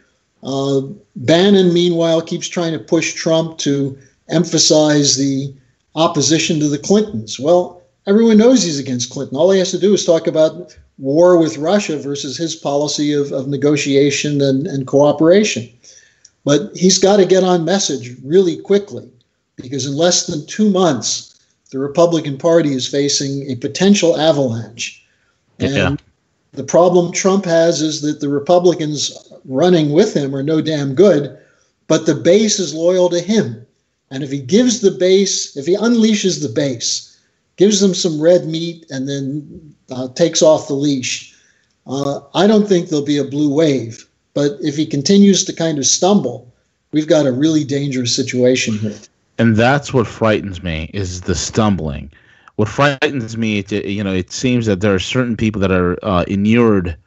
Uh, 0.44 0.82
Bannon, 1.16 1.74
meanwhile, 1.74 2.22
keeps 2.22 2.50
trying 2.50 2.74
to 2.74 2.80
push 2.80 3.14
Trump 3.14 3.58
to 3.60 3.98
emphasize 4.28 5.16
the 5.16 5.54
opposition 5.96 6.60
to 6.60 6.68
the 6.68 6.80
Clintons. 6.80 7.40
Well, 7.40 7.82
everyone 8.08 8.38
knows 8.38 8.62
he's 8.62 8.78
against 8.78 9.10
Clinton. 9.10 9.38
All 9.38 9.52
he 9.52 9.60
has 9.60 9.72
to 9.72 9.80
do 9.80 9.94
is 9.94 10.04
talk 10.04 10.28
about 10.28 10.78
war 10.98 11.38
with 11.38 11.58
Russia 11.58 11.98
versus 11.98 12.38
his 12.38 12.56
policy 12.56 13.14
of, 13.14 13.32
of 13.32 13.48
negotiation 13.48 14.42
and, 14.42 14.68
and 14.68 14.88
cooperation. 14.88 15.70
But 16.46 16.76
he's 16.76 16.98
got 16.98 17.18
to 17.18 17.26
get 17.26 17.44
on 17.44 17.66
message 17.66 18.16
really 18.24 18.58
quickly 18.58 19.10
because 19.56 19.86
in 19.86 19.96
less 19.96 20.28
than 20.28 20.46
two 20.46 20.70
months, 20.70 21.38
the 21.72 21.80
Republican 21.80 22.38
Party 22.38 22.74
is 22.74 22.88
facing 22.88 23.50
a 23.50 23.56
potential 23.56 24.18
avalanche. 24.18 25.04
And 25.60 25.76
Yeah. 25.76 25.96
the 26.54 26.64
problem 26.64 27.12
Trump 27.12 27.46
has 27.46 27.82
is 27.82 28.02
that 28.02 28.22
the 28.22 28.30
Republicans 28.30 29.12
running 29.46 29.92
with 29.92 30.14
him 30.14 30.36
are 30.36 30.44
no 30.44 30.62
damn 30.62 30.96
good, 30.96 31.38
but 31.88 32.06
the 32.06 32.16
base 32.16 32.60
is 32.60 32.74
loyal 32.74 33.10
to 33.10 33.20
him. 33.20 33.66
And 34.12 34.24
if 34.24 34.32
he 34.32 34.40
gives 34.40 34.80
the 34.80 34.92
base, 34.92 35.58
if 35.58 35.66
he 35.66 35.76
unleashes 35.76 36.42
the 36.42 36.50
base, 36.50 37.18
gives 37.58 37.80
them 37.80 37.94
some 37.94 38.22
red 38.22 38.48
meat, 38.48 38.86
and 38.90 39.10
then 39.10 39.75
uh, 39.92 40.08
takes 40.10 40.42
off 40.42 40.68
the 40.68 40.74
leash, 40.74 41.36
uh, 41.88 42.20
I 42.34 42.48
don't 42.48 42.68
think 42.68 42.90
there'll 42.90 43.06
be 43.06 43.18
a 43.18 43.24
blue 43.24 43.54
wave. 43.54 44.08
But 44.34 44.58
if 44.62 44.76
he 44.76 44.86
continues 44.86 45.46
to 45.46 45.54
kind 45.54 45.78
of 45.78 45.86
stumble, 45.86 46.52
we've 46.92 47.08
got 47.08 47.26
a 47.26 47.32
really 47.32 47.64
dangerous 47.64 48.16
situation 48.16 48.78
here. 48.78 48.98
and 49.38 49.56
that's 49.56 49.94
what 49.94 50.08
frightens 50.08 50.62
me 50.64 50.90
is 50.94 51.22
the 51.22 51.36
stumbling. 51.36 52.12
What 52.58 52.70
frightens 52.70 53.38
me, 53.38 53.66
you 53.70 54.04
know, 54.04 54.14
it 54.14 54.32
seems 54.32 54.66
that 54.66 54.80
there 54.82 54.94
are 54.94 55.00
certain 55.00 55.36
people 55.36 55.60
that 55.62 55.72
are 55.72 55.98
uh, 56.04 56.24
inured 56.28 56.98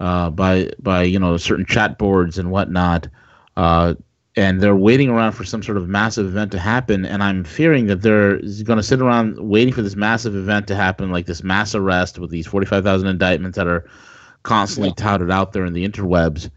uh, 0.00 0.30
by 0.30 0.70
by 0.80 1.02
you 1.02 1.18
know 1.18 1.36
certain 1.36 1.66
chat 1.66 1.98
boards 1.98 2.38
and 2.38 2.50
whatnot, 2.50 3.08
uh, 3.56 3.94
and 4.38 4.60
they're 4.60 4.76
waiting 4.76 5.08
around 5.08 5.32
for 5.32 5.42
some 5.42 5.64
sort 5.64 5.76
of 5.76 5.88
massive 5.88 6.24
event 6.24 6.52
to 6.52 6.60
happen. 6.60 7.04
And 7.04 7.24
I'm 7.24 7.42
fearing 7.42 7.86
that 7.88 8.02
they're 8.02 8.36
going 8.62 8.76
to 8.76 8.84
sit 8.84 9.00
around 9.00 9.36
waiting 9.40 9.74
for 9.74 9.82
this 9.82 9.96
massive 9.96 10.36
event 10.36 10.68
to 10.68 10.76
happen, 10.76 11.10
like 11.10 11.26
this 11.26 11.42
mass 11.42 11.74
arrest 11.74 12.20
with 12.20 12.30
these 12.30 12.46
45,000 12.46 13.08
indictments 13.08 13.56
that 13.56 13.66
are 13.66 13.84
constantly 14.44 14.90
Yeah. 14.90 14.94
touted 14.94 15.32
out 15.32 15.52
there 15.54 15.64
in 15.64 15.72
the 15.72 15.84
interwebs, 15.86 16.50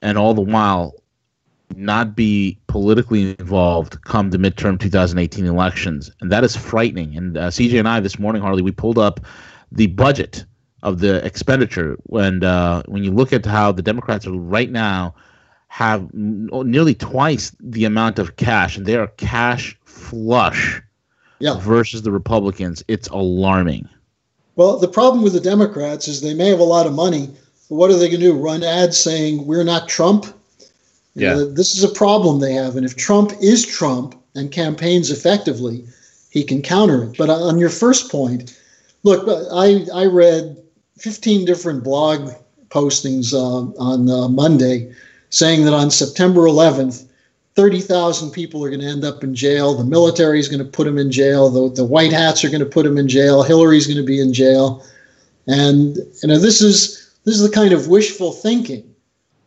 and 0.00 0.16
all 0.16 0.32
the 0.32 0.42
while 0.42 0.94
not 1.74 2.14
be 2.14 2.56
politically 2.68 3.30
involved 3.36 4.00
come 4.04 4.30
the 4.30 4.38
midterm 4.38 4.78
2018 4.78 5.44
elections, 5.44 6.12
and 6.20 6.30
that 6.30 6.44
is 6.44 6.54
frightening. 6.54 7.16
And 7.16 7.36
uh, 7.36 7.48
CJ 7.50 7.80
and 7.80 7.88
I 7.88 7.98
this 7.98 8.16
morning, 8.16 8.42
Harley, 8.42 8.62
we 8.62 8.70
pulled 8.70 8.98
up 8.98 9.18
the 9.72 9.88
budget 9.88 10.44
of 10.84 11.00
the 11.00 11.24
expenditure 11.26 11.96
when 12.04 12.44
uh, 12.44 12.84
when 12.86 13.02
you 13.02 13.10
look 13.10 13.32
at 13.32 13.44
how 13.44 13.72
the 13.72 13.82
Democrats 13.82 14.24
are 14.24 14.32
right 14.32 14.70
now 14.70 15.16
have 15.74 16.02
n- 16.14 16.48
nearly 16.66 16.94
twice 16.94 17.50
the 17.58 17.84
amount 17.84 18.20
of 18.20 18.36
cash, 18.36 18.76
and 18.76 18.86
they 18.86 18.94
are 18.94 19.08
cash 19.16 19.76
flush 19.84 20.80
Yeah. 21.40 21.58
versus 21.58 22.02
the 22.02 22.12
Republicans. 22.12 22.84
It's 22.86 23.08
alarming. 23.08 23.88
Well, 24.54 24.78
the 24.78 24.86
problem 24.86 25.24
with 25.24 25.32
the 25.32 25.40
Democrats 25.40 26.06
is 26.06 26.20
they 26.20 26.32
may 26.32 26.46
have 26.48 26.60
a 26.60 26.70
lot 26.76 26.86
of 26.86 26.92
money, 26.92 27.28
but 27.68 27.74
what 27.74 27.90
are 27.90 27.94
they 27.96 28.06
going 28.08 28.20
to 28.20 28.26
do? 28.26 28.34
Run 28.34 28.62
ads 28.62 28.96
saying 28.96 29.46
we're 29.48 29.64
not 29.64 29.88
Trump? 29.88 30.26
You 31.16 31.26
Yeah. 31.26 31.34
know, 31.34 31.50
this 31.50 31.74
is 31.76 31.82
a 31.82 31.88
problem 31.88 32.38
they 32.38 32.52
have. 32.52 32.76
And 32.76 32.86
if 32.86 32.94
Trump 32.94 33.32
is 33.40 33.66
Trump 33.66 34.14
and 34.36 34.52
campaigns 34.52 35.10
effectively, 35.10 35.84
he 36.30 36.44
can 36.44 36.62
counter 36.62 37.02
it. 37.02 37.16
But 37.18 37.30
on 37.30 37.58
your 37.58 37.68
first 37.68 38.12
point, 38.12 38.56
look, 39.02 39.26
I, 39.52 39.86
I 39.92 40.06
read 40.06 40.56
15 40.98 41.44
different 41.44 41.82
blog 41.82 42.30
postings 42.70 43.34
uh, 43.34 43.72
on 43.82 44.08
uh, 44.08 44.28
Monday 44.28 44.92
saying 45.34 45.64
that 45.64 45.74
on 45.74 45.90
September 45.90 46.42
11th, 46.42 47.06
30,000 47.56 48.30
people 48.30 48.64
are 48.64 48.68
going 48.68 48.80
to 48.80 48.86
end 48.86 49.04
up 49.04 49.22
in 49.22 49.34
jail. 49.34 49.74
The 49.74 49.84
military 49.84 50.38
is 50.38 50.48
going 50.48 50.64
to 50.64 50.64
put 50.64 50.84
them 50.84 50.98
in 50.98 51.10
jail. 51.10 51.50
The, 51.50 51.74
the 51.74 51.84
white 51.84 52.12
hats 52.12 52.44
are 52.44 52.50
going 52.50 52.60
to 52.60 52.66
put 52.66 52.84
them 52.84 52.98
in 52.98 53.08
jail. 53.08 53.42
Hillary's 53.42 53.86
going 53.86 53.98
to 53.98 54.06
be 54.06 54.20
in 54.20 54.32
jail. 54.32 54.84
And 55.46 55.96
you 56.22 56.28
know 56.28 56.38
this 56.38 56.62
is 56.62 57.12
this 57.24 57.34
is 57.34 57.42
the 57.42 57.54
kind 57.54 57.72
of 57.72 57.88
wishful 57.88 58.32
thinking 58.32 58.94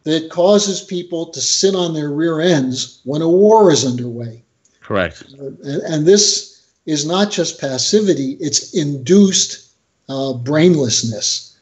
that 0.04 0.30
causes 0.30 0.82
people 0.82 1.26
to 1.28 1.42
sit 1.42 1.74
on 1.74 1.94
their 1.94 2.12
rear 2.12 2.40
ends 2.40 3.02
when 3.04 3.22
a 3.22 3.30
war 3.30 3.72
is 3.72 3.86
underway. 3.86 4.44
Correct. 4.82 5.24
And, 5.40 5.60
and 5.64 6.06
this 6.06 6.70
is 6.86 7.06
not 7.06 7.32
just 7.32 7.60
passivity; 7.60 8.38
it's 8.40 8.76
induced 8.76 9.72
uh, 10.08 10.34
brainlessness. 10.34 11.56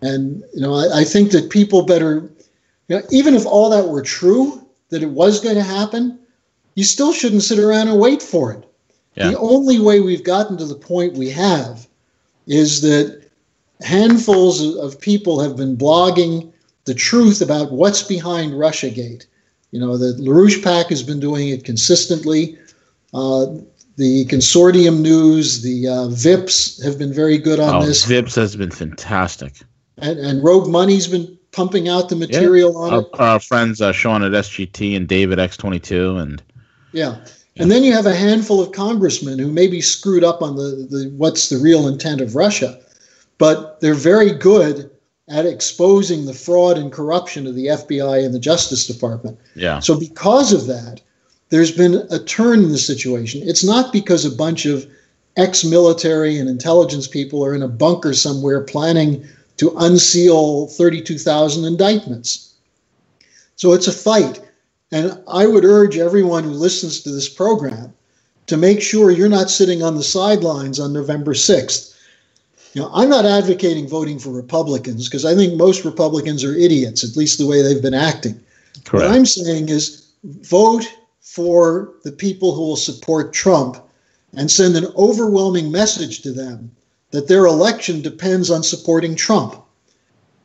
And 0.00 0.42
you 0.54 0.60
know, 0.60 0.74
I, 0.74 1.00
I 1.00 1.04
think 1.04 1.30
that 1.32 1.50
people 1.50 1.82
better, 1.82 2.30
you 2.88 2.96
know, 2.96 3.02
even 3.10 3.34
if 3.34 3.46
all 3.46 3.70
that 3.70 3.88
were 3.88 4.02
true, 4.02 4.66
that 4.90 5.02
it 5.02 5.10
was 5.10 5.40
going 5.40 5.56
to 5.56 5.62
happen, 5.62 6.18
you 6.74 6.84
still 6.84 7.12
shouldn't 7.12 7.42
sit 7.42 7.58
around 7.58 7.88
and 7.88 7.98
wait 8.00 8.22
for 8.22 8.52
it. 8.52 8.64
Yeah. 9.14 9.30
The 9.30 9.38
only 9.38 9.78
way 9.80 10.00
we've 10.00 10.24
gotten 10.24 10.56
to 10.58 10.64
the 10.64 10.74
point 10.74 11.14
we 11.14 11.30
have 11.30 11.86
is 12.46 12.80
that 12.82 13.22
handfuls 13.82 14.76
of- 14.76 15.00
people 15.00 15.40
have 15.40 15.56
been 15.56 15.76
blogging 15.76 16.50
the 16.84 16.94
truth 16.94 17.40
about 17.42 17.72
what's 17.72 18.02
behind 18.02 18.52
Russiagate. 18.54 19.26
You 19.70 19.80
know, 19.80 19.96
the 19.98 20.14
LaRouche 20.22 20.62
PAC 20.62 20.86
has 20.86 21.02
been 21.02 21.20
doing 21.20 21.48
it 21.48 21.64
consistently. 21.64 22.58
Uh, 23.12 23.46
the 23.96 24.24
consortium 24.26 25.00
news, 25.00 25.60
the 25.62 25.88
uh, 25.88 26.08
VIPs 26.08 26.82
have 26.84 26.98
been 26.98 27.12
very 27.12 27.36
good 27.36 27.60
on 27.60 27.82
Oh, 27.82 27.86
this. 27.86 28.06
Vips 28.06 28.36
has 28.36 28.56
been 28.56 28.70
fantastic. 28.70 29.52
And, 29.98 30.18
and 30.18 30.42
Rogue 30.42 30.68
Money's 30.68 31.08
been 31.08 31.37
pumping 31.52 31.88
out 31.88 32.08
the 32.08 32.16
material 32.16 32.76
on 32.76 32.92
Our, 32.92 33.00
it. 33.00 33.20
our 33.20 33.40
friends 33.40 33.80
uh, 33.80 33.92
Sean 33.92 34.22
at 34.22 34.32
SGT 34.32 34.96
and 34.96 35.08
David 35.08 35.38
X22 35.38 36.20
and 36.20 36.42
Yeah. 36.92 37.16
And 37.56 37.70
then 37.72 37.82
you 37.82 37.92
have 37.92 38.06
a 38.06 38.14
handful 38.14 38.60
of 38.62 38.70
congressmen 38.70 39.38
who 39.38 39.50
maybe 39.50 39.80
screwed 39.80 40.22
up 40.22 40.42
on 40.42 40.54
the, 40.54 40.86
the 40.88 41.12
what's 41.16 41.48
the 41.48 41.56
real 41.58 41.88
intent 41.88 42.20
of 42.20 42.36
Russia, 42.36 42.78
but 43.38 43.80
they're 43.80 43.94
very 43.94 44.30
good 44.32 44.90
at 45.28 45.44
exposing 45.44 46.24
the 46.24 46.32
fraud 46.32 46.78
and 46.78 46.92
corruption 46.92 47.46
of 47.46 47.54
the 47.56 47.66
FBI 47.66 48.24
and 48.24 48.32
the 48.32 48.38
Justice 48.38 48.86
Department. 48.86 49.38
yeah. 49.54 49.80
So 49.80 49.98
because 49.98 50.52
of 50.52 50.66
that, 50.66 51.00
there's 51.50 51.72
been 51.72 52.06
a 52.10 52.18
turn 52.18 52.60
in 52.60 52.70
the 52.70 52.78
situation. 52.78 53.42
It's 53.44 53.64
not 53.64 53.92
because 53.92 54.24
a 54.24 54.30
bunch 54.30 54.64
of 54.64 54.86
ex-military 55.36 56.38
and 56.38 56.48
intelligence 56.48 57.06
people 57.06 57.44
are 57.44 57.54
in 57.54 57.62
a 57.62 57.68
bunker 57.68 58.14
somewhere 58.14 58.60
planning 58.60 59.26
to 59.58 59.74
unseal 59.78 60.68
32,000 60.68 61.64
indictments. 61.64 62.54
So 63.56 63.72
it's 63.72 63.88
a 63.88 63.92
fight. 63.92 64.40
And 64.90 65.20
I 65.28 65.46
would 65.46 65.64
urge 65.64 65.98
everyone 65.98 66.44
who 66.44 66.50
listens 66.50 67.00
to 67.00 67.10
this 67.10 67.28
program 67.28 67.92
to 68.46 68.56
make 68.56 68.80
sure 68.80 69.10
you're 69.10 69.28
not 69.28 69.50
sitting 69.50 69.82
on 69.82 69.96
the 69.96 70.02
sidelines 70.02 70.80
on 70.80 70.92
November 70.92 71.34
6th. 71.34 71.94
You 72.72 72.82
know, 72.82 72.90
I'm 72.94 73.10
not 73.10 73.26
advocating 73.26 73.88
voting 73.88 74.18
for 74.18 74.30
Republicans 74.30 75.08
because 75.08 75.24
I 75.24 75.34
think 75.34 75.54
most 75.54 75.84
Republicans 75.84 76.44
are 76.44 76.54
idiots, 76.54 77.04
at 77.04 77.16
least 77.16 77.38
the 77.38 77.46
way 77.46 77.60
they've 77.60 77.82
been 77.82 77.94
acting. 77.94 78.40
What 78.90 79.06
I'm 79.06 79.26
saying 79.26 79.68
is 79.68 80.08
vote 80.24 80.84
for 81.20 81.94
the 82.04 82.12
people 82.12 82.54
who 82.54 82.62
will 82.62 82.76
support 82.76 83.34
Trump 83.34 83.76
and 84.34 84.50
send 84.50 84.76
an 84.76 84.86
overwhelming 84.96 85.70
message 85.70 86.22
to 86.22 86.32
them 86.32 86.70
that 87.10 87.28
their 87.28 87.46
election 87.46 88.02
depends 88.02 88.50
on 88.50 88.62
supporting 88.62 89.14
Trump. 89.16 89.54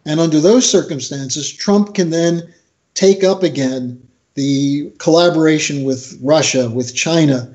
And 0.05 0.19
under 0.19 0.39
those 0.39 0.69
circumstances, 0.69 1.51
Trump 1.51 1.95
can 1.95 2.09
then 2.09 2.53
take 2.93 3.23
up 3.23 3.43
again 3.43 4.01
the 4.35 4.91
collaboration 4.97 5.83
with 5.83 6.17
Russia, 6.21 6.69
with 6.69 6.95
China. 6.95 7.53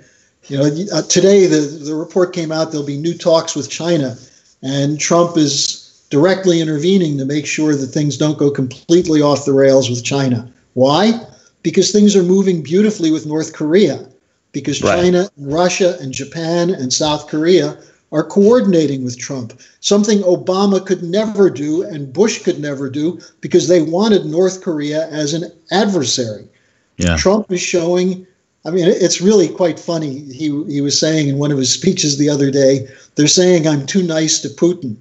You 0.49 0.59
know, 0.59 0.71
uh, 0.93 1.03
today 1.03 1.47
the, 1.47 1.61
the 1.85 1.95
report 1.95 2.33
came 2.33 2.53
out 2.53 2.71
there'll 2.71 2.87
be 2.87 2.97
new 2.97 3.17
talks 3.17 3.55
with 3.55 3.69
China, 3.69 4.17
and 4.63 4.99
Trump 4.99 5.37
is 5.37 6.07
directly 6.11 6.61
intervening 6.61 7.19
to 7.19 7.25
make 7.25 7.47
sure 7.47 7.75
that 7.75 7.89
things 7.89 8.17
don't 8.17 8.39
go 8.39 8.51
completely 8.51 9.21
off 9.21 9.45
the 9.45 9.53
rails 9.53 9.91
with 9.91 10.05
China. 10.05 10.51
Why? 10.75 11.21
Because 11.63 11.93
things 11.93 12.17
are 12.17 12.23
moving 12.23 12.63
beautifully 12.63 13.11
with 13.11 13.27
North 13.27 13.53
Korea, 13.53 14.09
because 14.53 14.83
Right. 14.83 15.03
China, 15.03 15.29
and 15.37 15.53
Russia, 15.53 15.99
and 16.01 16.13
Japan 16.13 16.71
and 16.71 16.93
South 16.93 17.27
Korea 17.27 17.77
are 18.11 18.25
coordinating 18.25 19.05
with 19.05 19.19
Trump, 19.19 19.61
something 19.81 20.21
Obama 20.21 20.85
could 20.85 21.03
never 21.03 21.51
do 21.51 21.83
and 21.83 22.13
Bush 22.13 22.43
could 22.43 22.59
never 22.61 22.89
do 22.89 23.21
because 23.41 23.69
they 23.69 23.83
wanted 23.83 24.25
North 24.25 24.63
Korea 24.63 25.09
as 25.09 25.35
an 25.35 25.45
adversary. 25.71 26.49
Yeah. 26.97 27.17
Trump 27.17 27.51
is 27.53 27.61
showing. 27.61 28.27
I 28.65 28.71
mean, 28.71 28.87
it's 28.89 29.21
really 29.21 29.49
quite 29.49 29.79
funny. 29.79 30.21
He 30.33 30.47
he 30.67 30.81
was 30.81 30.99
saying 30.99 31.29
in 31.29 31.39
one 31.39 31.53
of 31.53 31.59
his 31.59 31.73
speeches 31.73 32.19
the 32.19 32.29
other 32.29 32.51
day, 32.51 32.89
they're 33.15 33.27
saying 33.29 33.67
I'm 33.67 33.87
too 33.87 34.03
nice 34.03 34.41
to 34.41 34.49
Putin. 34.49 34.97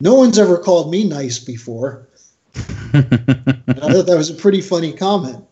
No 0.00 0.14
one's 0.14 0.38
ever 0.38 0.58
called 0.58 0.90
me 0.90 1.04
nice 1.04 1.38
before. 1.38 2.06
I 2.54 3.02
thought 3.02 4.06
that 4.06 4.16
was 4.16 4.30
a 4.30 4.34
pretty 4.34 4.60
funny 4.60 4.92
comment. 4.92 5.44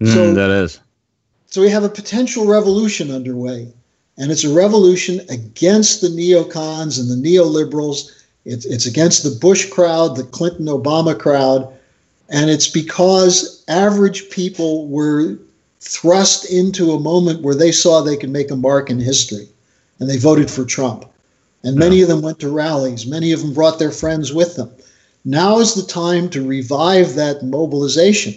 Mm, 0.00 0.12
So- 0.14 0.34
that 0.34 0.50
is. 0.50 0.80
So 1.50 1.62
we 1.62 1.70
have 1.70 1.82
a 1.84 1.88
potential 1.88 2.44
revolution 2.46 3.10
underway, 3.10 3.72
and 4.18 4.32
it's 4.32 4.44
a 4.44 4.52
revolution 4.52 5.20
against 5.28 6.00
the 6.00 6.08
neocons 6.08 6.98
and 6.98 7.08
the 7.08 7.28
neoliberals. 7.28 8.10
It's, 8.44 8.66
it's 8.66 8.86
against 8.86 9.22
the 9.22 9.30
Bush 9.30 9.70
crowd, 9.70 10.16
the 10.16 10.24
Clinton 10.24 10.66
Obama 10.66 11.18
crowd, 11.18 11.72
and 12.28 12.50
it's 12.50 12.68
because 12.68 13.64
average 13.68 14.28
people 14.30 14.88
were 14.88 15.38
thrust 15.80 16.50
into 16.50 16.92
a 16.92 17.00
moment 17.00 17.42
where 17.42 17.54
they 17.54 17.72
saw 17.72 18.00
they 18.00 18.16
could 18.16 18.30
make 18.30 18.50
a 18.50 18.56
mark 18.56 18.90
in 18.90 18.98
history, 18.98 19.48
and 20.00 20.10
they 20.10 20.18
voted 20.18 20.50
for 20.50 20.64
Trump. 20.64 21.04
And 21.62 21.76
many 21.76 22.02
of 22.02 22.08
them 22.08 22.22
went 22.22 22.40
to 22.40 22.50
rallies. 22.50 23.06
Many 23.06 23.32
of 23.32 23.40
them 23.40 23.52
brought 23.52 23.78
their 23.78 23.90
friends 23.90 24.32
with 24.32 24.56
them. 24.56 24.70
Now 25.24 25.58
is 25.58 25.74
the 25.74 25.82
time 25.82 26.28
to 26.30 26.46
revive 26.46 27.14
that 27.14 27.42
mobilization, 27.42 28.34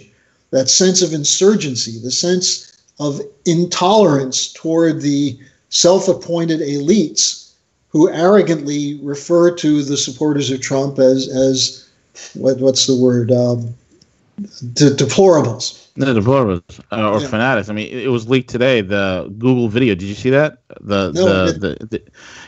that 0.50 0.68
sense 0.68 1.02
of 1.02 1.12
insurgency, 1.12 1.98
the 2.00 2.10
sense 2.10 2.72
of 2.98 3.20
intolerance 3.46 4.52
toward 4.52 5.00
the 5.00 5.38
self 5.72 6.06
appointed 6.06 6.60
elites 6.60 7.52
who 7.88 8.10
arrogantly 8.10 9.00
refer 9.02 9.50
to 9.56 9.82
the 9.82 9.96
supporters 9.96 10.50
of 10.50 10.60
Trump 10.60 10.98
as, 10.98 11.28
as 11.28 11.88
what, 12.34 12.58
what's 12.58 12.86
the 12.86 12.96
word? 12.96 13.32
Um, 13.32 13.74
de- 14.74 14.94
deplorables. 14.94 15.88
No, 15.96 16.14
deplorables 16.14 16.80
uh, 16.92 17.10
or 17.10 17.20
Yeah. 17.20 17.26
fanatics. 17.26 17.68
I 17.68 17.72
mean, 17.72 17.88
it, 17.92 18.08
was 18.08 18.28
leaked 18.28 18.48
today. 18.50 18.80
The 18.80 19.32
Google 19.38 19.68
video. 19.68 19.94
Did 19.94 20.06
you 20.06 20.14
see 20.14 20.30
that? 20.30 20.58
The 20.80 21.12
No, 21.12 21.50
the, 21.50 21.52
the, 21.52 21.86
the 21.86 22.02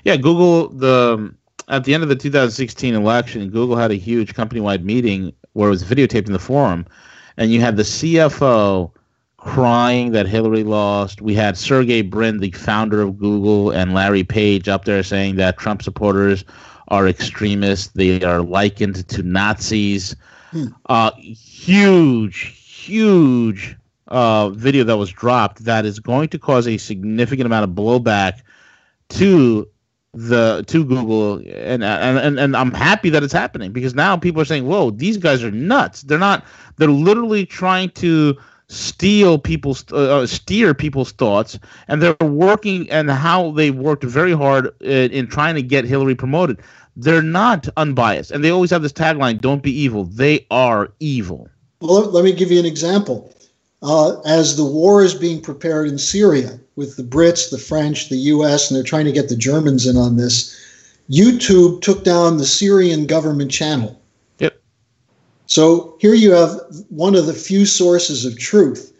yeah 0.05 0.17
Google 0.17 0.69
the 0.69 1.35
at 1.69 1.85
the 1.85 1.95
end 1.95 2.03
of 2.03 2.09
the 2.11 2.17
2016 2.17 2.95
election, 2.95 3.49
Google 3.51 3.77
had 3.77 3.91
a 3.91 3.95
huge 3.97 4.35
company-wide 4.35 4.85
meeting 4.85 5.33
where 5.55 5.69
it 5.69 5.71
was 5.71 5.83
videotaped 5.83 6.27
in 6.27 6.33
the 6.35 6.39
forum, 6.39 6.87
and 7.39 7.51
you 7.51 7.61
had 7.61 7.77
the 7.77 7.83
CFO 7.83 8.91
crying 9.45 10.13
that 10.13 10.27
Hillary 10.27 10.65
lost. 10.65 11.21
We 11.21 11.35
had 11.35 11.57
Sergey 11.57 12.01
Brin, 12.01 12.39
the 12.39 12.51
founder 12.53 13.03
of 13.03 13.19
Google, 13.19 13.71
and 13.71 13.93
Larry 13.93 14.25
Page 14.25 14.69
up 14.69 14.87
there 14.87 15.03
saying 15.03 15.37
that 15.37 15.59
Trump 15.59 15.83
supporters 15.83 16.45
are 16.89 17.07
extremists. 17.07 17.89
They 17.89 18.23
are 18.23 18.41
likened 18.41 19.07
to 19.09 19.23
Nazis. 19.23 20.17
Hmm. 20.51 20.69
Uh, 20.87 21.11
huge, 21.19 22.57
huge 22.57 23.77
uh, 24.09 24.49
video 24.49 24.83
that 24.85 24.97
was 24.97 25.11
dropped 25.11 25.65
that 25.65 25.85
is 25.85 26.01
going 26.01 26.29
to 26.31 26.39
cause 26.39 26.67
a 26.67 26.79
significant 26.79 27.47
amount 27.47 27.65
of 27.65 27.71
blowback 27.71 28.41
to 29.11 29.69
the 30.15 30.65
to 30.69 30.85
Google 30.85 31.39
and 31.39 31.83
and 31.83 32.19
and, 32.19 32.39
and 32.39 32.57
I'm 32.57 32.73
happy 32.73 33.11
that 33.11 33.25
it's 33.25 33.33
happening 33.33 33.73
because 33.73 33.95
now 33.95 34.17
people 34.17 34.41
are 34.41 34.45
saying, 34.45 34.67
"Whoa, 34.67 34.91
these 34.91 35.17
guys 35.17 35.43
are 35.43 35.51
nuts." 35.51 36.03
They're 36.03 36.19
not. 36.19 36.45
They're 36.77 36.89
literally 36.89 37.45
trying 37.45 37.91
to 37.91 38.39
steal 38.69 39.39
people's 39.39 39.85
uh, 39.93 40.21
uh, 40.21 40.27
steer 40.27 40.75
people's 40.75 41.13
thoughts 41.13 41.59
and 41.89 42.01
they're 42.01 42.17
working 42.21 42.91
and 42.91 43.11
how 43.11 43.51
they 43.53 43.71
worked 43.71 44.05
very 44.05 44.33
hard 44.33 44.71
in, 44.81 45.11
in 45.11 45.27
trying 45.27 45.55
to 45.55 45.63
get 45.63 45.85
Hillary 45.85 46.15
promoted 46.15 46.61
they're 46.97 47.23
not 47.23 47.69
unbiased 47.77 48.31
and 48.31 48.43
they 48.43 48.51
always 48.51 48.71
have 48.71 48.83
this 48.83 48.93
tagline 48.93 49.41
don't 49.41 49.63
be 49.63 49.71
evil 49.71 50.05
they 50.05 50.47
are 50.51 50.93
evil 50.99 51.49
Well, 51.81 52.01
let, 52.01 52.13
let 52.13 52.25
me 52.25 52.33
give 52.33 52.51
you 52.51 52.59
an 52.59 52.65
example. 52.67 53.31
Uh, 53.83 54.19
as 54.23 54.57
the 54.57 54.65
war 54.65 55.05
is 55.05 55.13
being 55.13 55.43
prepared 55.43 55.87
in 55.87 55.99
Syria 55.99 56.59
with 56.75 56.97
the 56.97 57.03
Brits, 57.03 57.51
the 57.51 57.59
French, 57.59 58.09
the 58.09 58.17
US, 58.17 58.71
and 58.71 58.77
they're 58.77 58.83
trying 58.83 59.05
to 59.05 59.13
get 59.13 59.29
the 59.29 59.37
Germans 59.37 59.87
in 59.87 59.99
on 59.99 60.17
this, 60.17 60.59
YouTube 61.11 61.83
took 61.83 62.03
down 62.03 62.39
the 62.39 62.47
Syrian 62.47 63.07
government 63.07 63.51
channel. 63.51 64.01
So 65.47 65.97
here 65.99 66.15
you 66.15 66.33
have 66.33 66.59
one 66.89 67.15
of 67.15 67.27
the 67.27 67.35
few 67.35 67.67
sources 67.67 68.25
of 68.25 68.39
truth. 68.39 68.93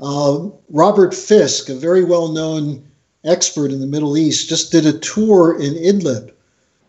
Uh, 0.00 0.48
Robert 0.70 1.14
Fisk, 1.14 1.68
a 1.68 1.74
very 1.74 2.04
well 2.04 2.28
known 2.28 2.84
expert 3.24 3.72
in 3.72 3.80
the 3.80 3.86
Middle 3.86 4.16
East, 4.16 4.48
just 4.48 4.70
did 4.70 4.86
a 4.86 4.98
tour 4.98 5.60
in 5.60 5.74
Idlib 5.74 6.30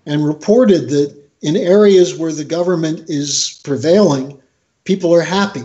and 0.06 0.26
reported 0.26 0.90
that 0.90 1.16
in 1.42 1.56
areas 1.56 2.16
where 2.16 2.32
the 2.32 2.46
government 2.46 3.10
is 3.10 3.60
prevailing, 3.64 4.40
people 4.84 5.14
are 5.14 5.22
happy. 5.22 5.64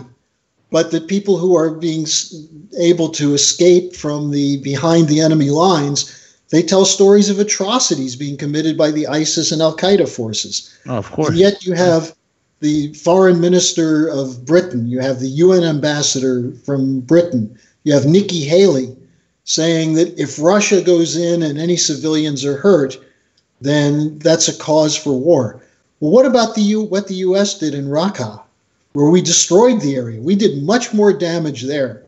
But 0.71 0.91
the 0.91 1.01
people 1.01 1.37
who 1.37 1.55
are 1.55 1.69
being 1.69 2.07
able 2.79 3.09
to 3.09 3.33
escape 3.33 3.95
from 3.95 4.31
the 4.31 4.57
behind 4.57 5.07
the 5.07 5.21
enemy 5.21 5.49
lines, 5.51 6.11
they 6.49 6.63
tell 6.63 6.85
stories 6.85 7.29
of 7.29 7.39
atrocities 7.39 8.15
being 8.15 8.37
committed 8.37 8.77
by 8.77 8.91
the 8.91 9.07
ISIS 9.07 9.51
and 9.51 9.61
Al 9.61 9.77
Qaeda 9.77 10.09
forces. 10.09 10.73
oh, 10.87 10.95
of 10.95 11.11
course 11.11 11.29
And 11.29 11.37
yet 11.37 11.65
you 11.65 11.73
have 11.73 12.15
the 12.59 12.93
foreign 12.93 13.39
minister 13.41 14.07
of 14.07 14.45
Britain, 14.45 14.87
you 14.87 14.99
have 14.99 15.19
the 15.19 15.27
UN 15.27 15.63
ambassador 15.63 16.51
from 16.65 17.01
Britain, 17.01 17.57
you 17.83 17.93
have 17.93 18.05
Nikki 18.05 18.41
Haley 18.45 18.95
saying 19.43 19.93
that 19.93 20.17
if 20.19 20.39
Russia 20.39 20.81
goes 20.81 21.15
in 21.15 21.43
and 21.43 21.59
any 21.59 21.77
civilians 21.77 22.43
are 22.43 22.57
hurt, 22.57 22.97
then 23.61 24.17
that's 24.19 24.47
a 24.47 24.57
cause 24.57 24.95
for 24.97 25.13
war. 25.19 25.61
Well, 25.99 26.11
what 26.11 26.25
about 26.25 26.55
the 26.55 26.61
U- 26.61 26.83
what 26.83 27.07
the 27.07 27.13
U.S. 27.15 27.57
did 27.59 27.73
in 27.73 27.85
Raqqa, 27.87 28.41
where 28.93 29.09
we 29.09 29.21
destroyed 29.21 29.81
the 29.81 29.95
area? 29.95 30.19
We 30.21 30.35
did 30.35 30.63
much 30.63 30.93
more 30.93 31.13
damage 31.13 31.63
there 31.63 32.03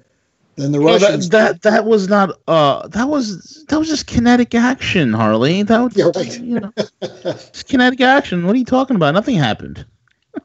than 0.55 0.71
the 0.71 0.81
Well, 0.81 0.95
Russians. 0.99 1.29
that, 1.29 1.61
that 1.61 1.71
that 1.71 1.85
was 1.85 2.09
not 2.09 2.31
uh 2.47 2.87
that 2.87 3.07
was 3.07 3.63
that 3.69 3.77
was 3.77 3.87
just 3.87 4.07
kinetic 4.07 4.55
action 4.55 5.13
harley 5.13 5.61
that 5.63 5.79
was 5.79 5.95
Yeah, 5.95 6.09
right. 6.15 6.39
you 6.39 6.59
know 6.59 6.73
it's 7.01 7.61
kinetic 7.63 8.01
action 8.01 8.45
what 8.47 8.55
are 8.55 8.59
you 8.59 8.65
talking 8.65 8.95
about 8.95 9.13
nothing 9.13 9.35
happened 9.35 9.85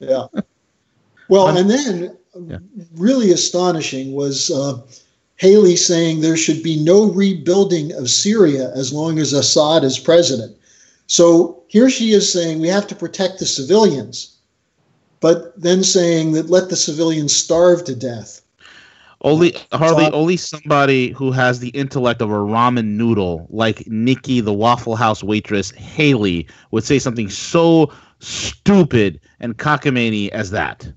yeah. 0.01 0.27
Well, 1.29 1.49
and 1.57 1.71
then 1.71 2.17
yeah. 2.35 2.59
really 2.95 3.33
astonishing 3.33 4.13
was 4.13 4.51
uh, 4.51 4.81
Haley 5.37 5.77
saying 5.77 6.21
there 6.21 6.37
should 6.37 6.63
be 6.63 6.83
no 6.83 7.11
rebuilding 7.11 7.93
of 7.93 8.11
Syria 8.11 8.71
as 8.75 8.93
long 8.93 9.19
as 9.19 9.33
Assad 9.33 9.85
is 9.85 9.99
president. 9.99 10.57
So 11.07 11.63
here 11.69 11.91
she 11.91 12.13
is 12.13 12.33
saying 12.33 12.61
we 12.61 12.69
have 12.69 12.87
to 12.89 12.95
protect 12.95 13.39
the 13.39 13.47
civilians, 13.47 14.37
but 15.21 15.53
then 15.61 15.83
saying 15.83 16.33
that 16.33 16.49
let 16.49 16.69
the 16.69 16.77
civilians 16.77 17.35
starve 17.35 17.85
to 17.85 17.95
death. 17.95 18.41
Only 19.25 19.55
hardly 19.73 20.07
only 20.07 20.37
somebody 20.37 21.11
who 21.11 21.31
has 21.31 21.61
the 21.61 21.69
intellect 21.69 22.21
of 22.23 22.31
a 22.31 22.35
ramen 22.35 22.97
noodle, 22.97 23.47
like 23.51 23.87
Nikki, 23.87 24.41
the 24.41 24.53
Waffle 24.53 24.97
House 24.97 25.23
waitress, 25.23 25.71
Haley, 25.71 26.47
would 26.73 26.83
say 26.83 26.99
something 26.99 27.31
so 27.31 27.93
stupid 28.23 29.21
and 29.41 29.59
cockamamie 29.59 30.31
as 30.31 30.51
that. 30.51 30.91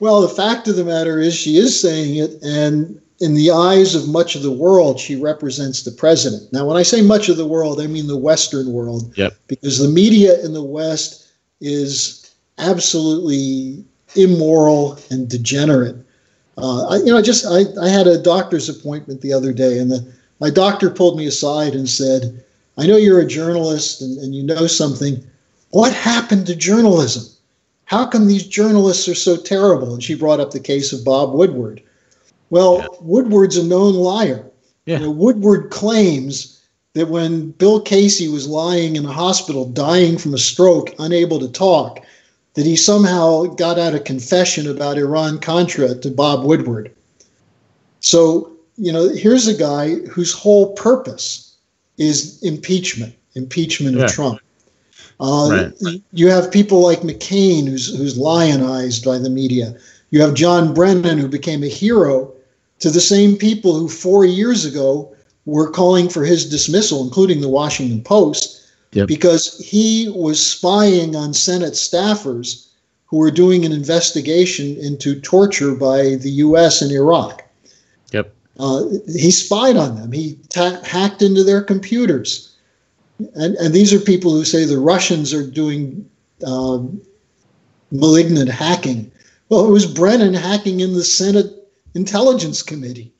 Well, 0.00 0.22
the 0.22 0.28
fact 0.28 0.66
of 0.68 0.76
the 0.76 0.84
matter 0.84 1.18
is, 1.20 1.34
she 1.34 1.56
is 1.58 1.78
saying 1.78 2.16
it, 2.16 2.42
and 2.42 3.00
in 3.20 3.34
the 3.34 3.50
eyes 3.50 3.94
of 3.94 4.08
much 4.08 4.34
of 4.34 4.42
the 4.42 4.50
world, 4.50 4.98
she 4.98 5.14
represents 5.14 5.82
the 5.82 5.90
president. 5.90 6.50
Now, 6.52 6.66
when 6.66 6.76
I 6.78 6.82
say 6.82 7.02
much 7.02 7.28
of 7.28 7.36
the 7.36 7.46
world, 7.46 7.80
I 7.80 7.86
mean 7.86 8.06
the 8.06 8.16
Western 8.16 8.72
world, 8.72 9.12
Yep. 9.16 9.34
because 9.46 9.78
the 9.78 9.88
media 9.88 10.42
in 10.42 10.54
the 10.54 10.62
West 10.62 11.26
is 11.60 12.30
absolutely 12.58 13.84
immoral 14.16 14.98
and 15.10 15.28
degenerate. 15.28 15.96
Uh, 16.56 16.86
I, 16.88 16.96
you 16.96 17.06
know, 17.06 17.18
I 17.18 17.22
just 17.22 17.46
I, 17.46 17.64
I 17.80 17.88
had 17.88 18.06
a 18.06 18.20
doctor's 18.20 18.68
appointment 18.68 19.20
the 19.20 19.32
other 19.32 19.52
day, 19.52 19.78
and 19.78 19.90
the, 19.90 20.12
my 20.40 20.50
doctor 20.50 20.90
pulled 20.90 21.18
me 21.18 21.26
aside 21.26 21.74
and 21.74 21.88
said, 21.88 22.42
"I 22.78 22.86
know 22.86 22.96
you're 22.96 23.20
a 23.20 23.26
journalist 23.26 24.00
and, 24.00 24.18
and 24.18 24.34
you 24.34 24.42
know 24.42 24.66
something. 24.66 25.22
What 25.70 25.92
happened 25.92 26.46
to 26.46 26.56
journalism?" 26.56 27.24
how 27.90 28.06
come 28.06 28.28
these 28.28 28.46
journalists 28.46 29.08
are 29.08 29.16
so 29.16 29.36
terrible? 29.36 29.92
And 29.92 30.00
she 30.00 30.14
brought 30.14 30.38
up 30.38 30.52
the 30.52 30.60
case 30.60 30.92
of 30.92 31.04
Bob 31.04 31.34
Woodward. 31.34 31.82
Well, 32.48 32.78
Yeah. 32.78 32.86
Woodward's 33.00 33.56
a 33.56 33.64
known 33.64 33.94
liar. 33.94 34.46
Yeah. 34.86 34.98
You 34.98 35.06
know, 35.06 35.10
Woodward 35.10 35.70
claims 35.70 36.56
that 36.94 37.10
when 37.10 37.50
Bill 37.50 37.80
Casey 37.80 38.28
was 38.28 38.46
lying 38.46 38.94
in 38.94 39.04
a 39.04 39.12
hospital, 39.12 39.64
dying 39.64 40.18
from 40.18 40.34
a 40.34 40.38
stroke, 40.38 40.94
unable 41.00 41.40
to 41.40 41.48
talk, 41.48 41.98
that 42.54 42.64
he 42.64 42.76
somehow 42.76 43.42
got 43.46 43.76
out 43.76 43.92
a 43.96 43.98
confession 43.98 44.70
about 44.70 44.96
Iran 44.96 45.40
Contra 45.40 45.96
to 45.96 46.10
Bob 46.12 46.44
Woodward. 46.44 46.92
So, 47.98 48.52
you 48.78 48.92
know, 48.92 49.08
here's 49.08 49.48
a 49.48 49.54
guy 49.54 49.96
whose 50.10 50.32
whole 50.32 50.74
purpose 50.74 51.54
is 51.98 52.40
impeachment, 52.42 53.14
impeachment 53.34 53.96
Yeah. 53.96 54.04
of 54.04 54.12
Trump. 54.12 54.38
Uh, 55.20 55.70
Right. 55.82 56.02
You 56.12 56.28
have 56.28 56.50
people 56.50 56.80
like 56.80 57.00
McCain, 57.02 57.68
who's 57.68 57.94
who's 57.96 58.16
lionized 58.16 59.04
by 59.04 59.18
the 59.18 59.30
media. 59.30 59.74
You 60.10 60.22
have 60.22 60.34
John 60.34 60.74
Brennan, 60.74 61.18
who 61.18 61.28
became 61.28 61.62
a 61.62 61.68
hero 61.68 62.32
to 62.80 62.90
the 62.90 63.00
same 63.00 63.36
people 63.36 63.78
who 63.78 63.88
four 63.88 64.24
years 64.24 64.64
ago 64.64 65.14
were 65.44 65.70
calling 65.70 66.08
for 66.08 66.24
his 66.24 66.48
dismissal, 66.48 67.04
including 67.04 67.40
the 67.40 67.48
Washington 67.48 68.02
Post, 68.02 68.56
Yep. 68.92 69.06
because 69.08 69.58
he 69.58 70.08
was 70.14 70.44
spying 70.44 71.14
on 71.14 71.32
Senate 71.34 71.74
staffers 71.74 72.66
who 73.06 73.18
were 73.18 73.30
doing 73.30 73.64
an 73.64 73.72
investigation 73.72 74.76
into 74.78 75.20
torture 75.20 75.74
by 75.74 76.16
the 76.16 76.30
U.S. 76.46 76.80
in 76.82 76.90
Iraq. 76.90 77.42
Yep. 78.12 78.32
Uh, 78.58 78.84
he 79.06 79.30
spied 79.30 79.76
on 79.76 79.96
them. 79.96 80.12
He 80.12 80.38
ta- 80.48 80.80
hacked 80.84 81.22
into 81.22 81.44
their 81.44 81.62
computers. 81.62 82.49
And, 83.34 83.56
and 83.56 83.74
these 83.74 83.92
are 83.92 84.00
people 84.00 84.32
who 84.32 84.44
say 84.44 84.64
the 84.64 84.78
Russians 84.78 85.32
are 85.34 85.46
doing 85.46 86.08
um, 86.46 87.00
malignant 87.90 88.50
hacking. 88.50 89.10
Well, 89.48 89.66
it 89.66 89.70
was 89.70 89.86
Brennan 89.86 90.34
hacking 90.34 90.80
in 90.80 90.94
the 90.94 91.04
Senate 91.04 91.52
Intelligence 91.94 92.62
Committee. 92.62 93.12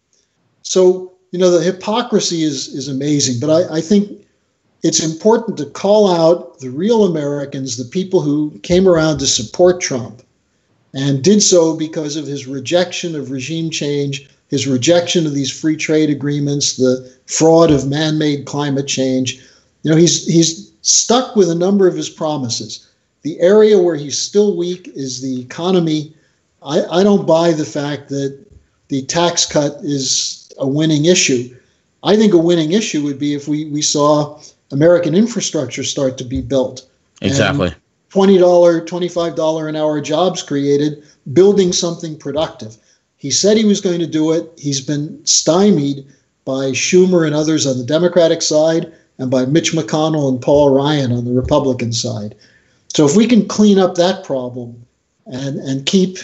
So, 0.62 1.12
you 1.32 1.38
know, 1.38 1.50
the 1.50 1.64
hypocrisy 1.64 2.42
is, 2.42 2.68
is 2.68 2.88
amazing. 2.88 3.40
But 3.40 3.50
I, 3.50 3.76
I 3.76 3.80
think 3.80 4.26
it's 4.82 5.02
important 5.02 5.58
to 5.58 5.66
call 5.66 6.10
out 6.10 6.58
the 6.60 6.70
real 6.70 7.04
Americans, 7.04 7.76
the 7.76 7.84
people 7.84 8.20
who 8.20 8.58
came 8.60 8.88
around 8.88 9.18
to 9.18 9.26
support 9.26 9.80
Trump 9.80 10.22
and 10.94 11.22
did 11.22 11.42
so 11.42 11.76
because 11.76 12.16
of 12.16 12.26
his 12.26 12.46
rejection 12.46 13.14
of 13.14 13.30
regime 13.30 13.70
change, 13.70 14.28
his 14.48 14.66
rejection 14.66 15.26
of 15.26 15.34
these 15.34 15.50
free 15.50 15.76
trade 15.76 16.10
agreements, 16.10 16.76
the 16.76 17.12
fraud 17.26 17.70
of 17.70 17.88
man 17.88 18.18
made 18.18 18.46
climate 18.46 18.88
change. 18.88 19.40
You 19.82 19.90
know, 19.90 19.96
he's 19.96 20.26
he's 20.26 20.72
stuck 20.82 21.36
with 21.36 21.50
a 21.50 21.54
number 21.54 21.86
of 21.86 21.96
his 21.96 22.08
promises. 22.08 22.88
The 23.22 23.38
area 23.40 23.78
where 23.78 23.96
he's 23.96 24.18
still 24.18 24.56
weak 24.56 24.90
is 24.94 25.20
the 25.20 25.40
economy. 25.40 26.14
I, 26.62 26.82
I 26.84 27.02
don't 27.02 27.26
buy 27.26 27.52
the 27.52 27.64
fact 27.64 28.08
that 28.10 28.38
the 28.88 29.02
tax 29.02 29.46
cut 29.46 29.78
is 29.82 30.50
a 30.58 30.66
winning 30.66 31.06
issue. 31.06 31.54
I 32.02 32.16
think 32.16 32.32
a 32.32 32.38
winning 32.38 32.72
issue 32.72 33.02
would 33.04 33.18
be 33.18 33.34
if 33.34 33.46
we, 33.46 33.66
we 33.66 33.82
saw 33.82 34.40
American 34.70 35.14
infrastructure 35.14 35.84
start 35.84 36.16
to 36.18 36.24
be 36.24 36.40
built. 36.40 36.88
Exactly. 37.20 37.74
$20, 38.10 38.86
$25 38.86 39.68
an 39.68 39.76
hour 39.76 40.00
jobs 40.00 40.42
created, 40.42 41.02
building 41.32 41.72
something 41.72 42.16
productive. 42.16 42.76
He 43.16 43.30
said 43.30 43.56
he 43.56 43.64
was 43.64 43.80
going 43.80 44.00
to 44.00 44.06
do 44.06 44.32
it. 44.32 44.50
He's 44.56 44.80
been 44.80 45.24
stymied 45.26 46.06
by 46.44 46.72
Schumer 46.72 47.26
and 47.26 47.34
others 47.34 47.66
on 47.66 47.78
the 47.78 47.84
Democratic 47.84 48.42
side 48.42 48.92
and 49.20 49.30
by 49.30 49.44
Mitch 49.44 49.72
McConnell 49.72 50.28
and 50.28 50.40
Paul 50.40 50.70
Ryan 50.70 51.12
on 51.12 51.26
the 51.26 51.32
Republican 51.32 51.92
side. 51.92 52.34
So 52.88 53.06
if 53.06 53.14
we 53.14 53.26
can 53.26 53.46
clean 53.46 53.78
up 53.78 53.94
that 53.94 54.24
problem 54.24 54.84
and, 55.26 55.58
and 55.60 55.86
keep 55.86 56.18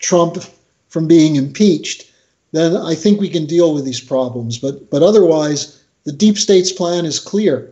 Trump 0.00 0.44
from 0.88 1.06
being 1.06 1.36
impeached, 1.36 2.10
then 2.52 2.76
I 2.76 2.94
think 2.94 3.20
we 3.20 3.30
can 3.30 3.46
deal 3.46 3.72
with 3.72 3.84
these 3.84 4.00
problems. 4.00 4.58
But 4.58 4.90
but 4.90 5.02
otherwise, 5.02 5.82
the 6.04 6.12
deep 6.12 6.36
state's 6.36 6.72
plan 6.72 7.06
is 7.06 7.18
clear. 7.18 7.70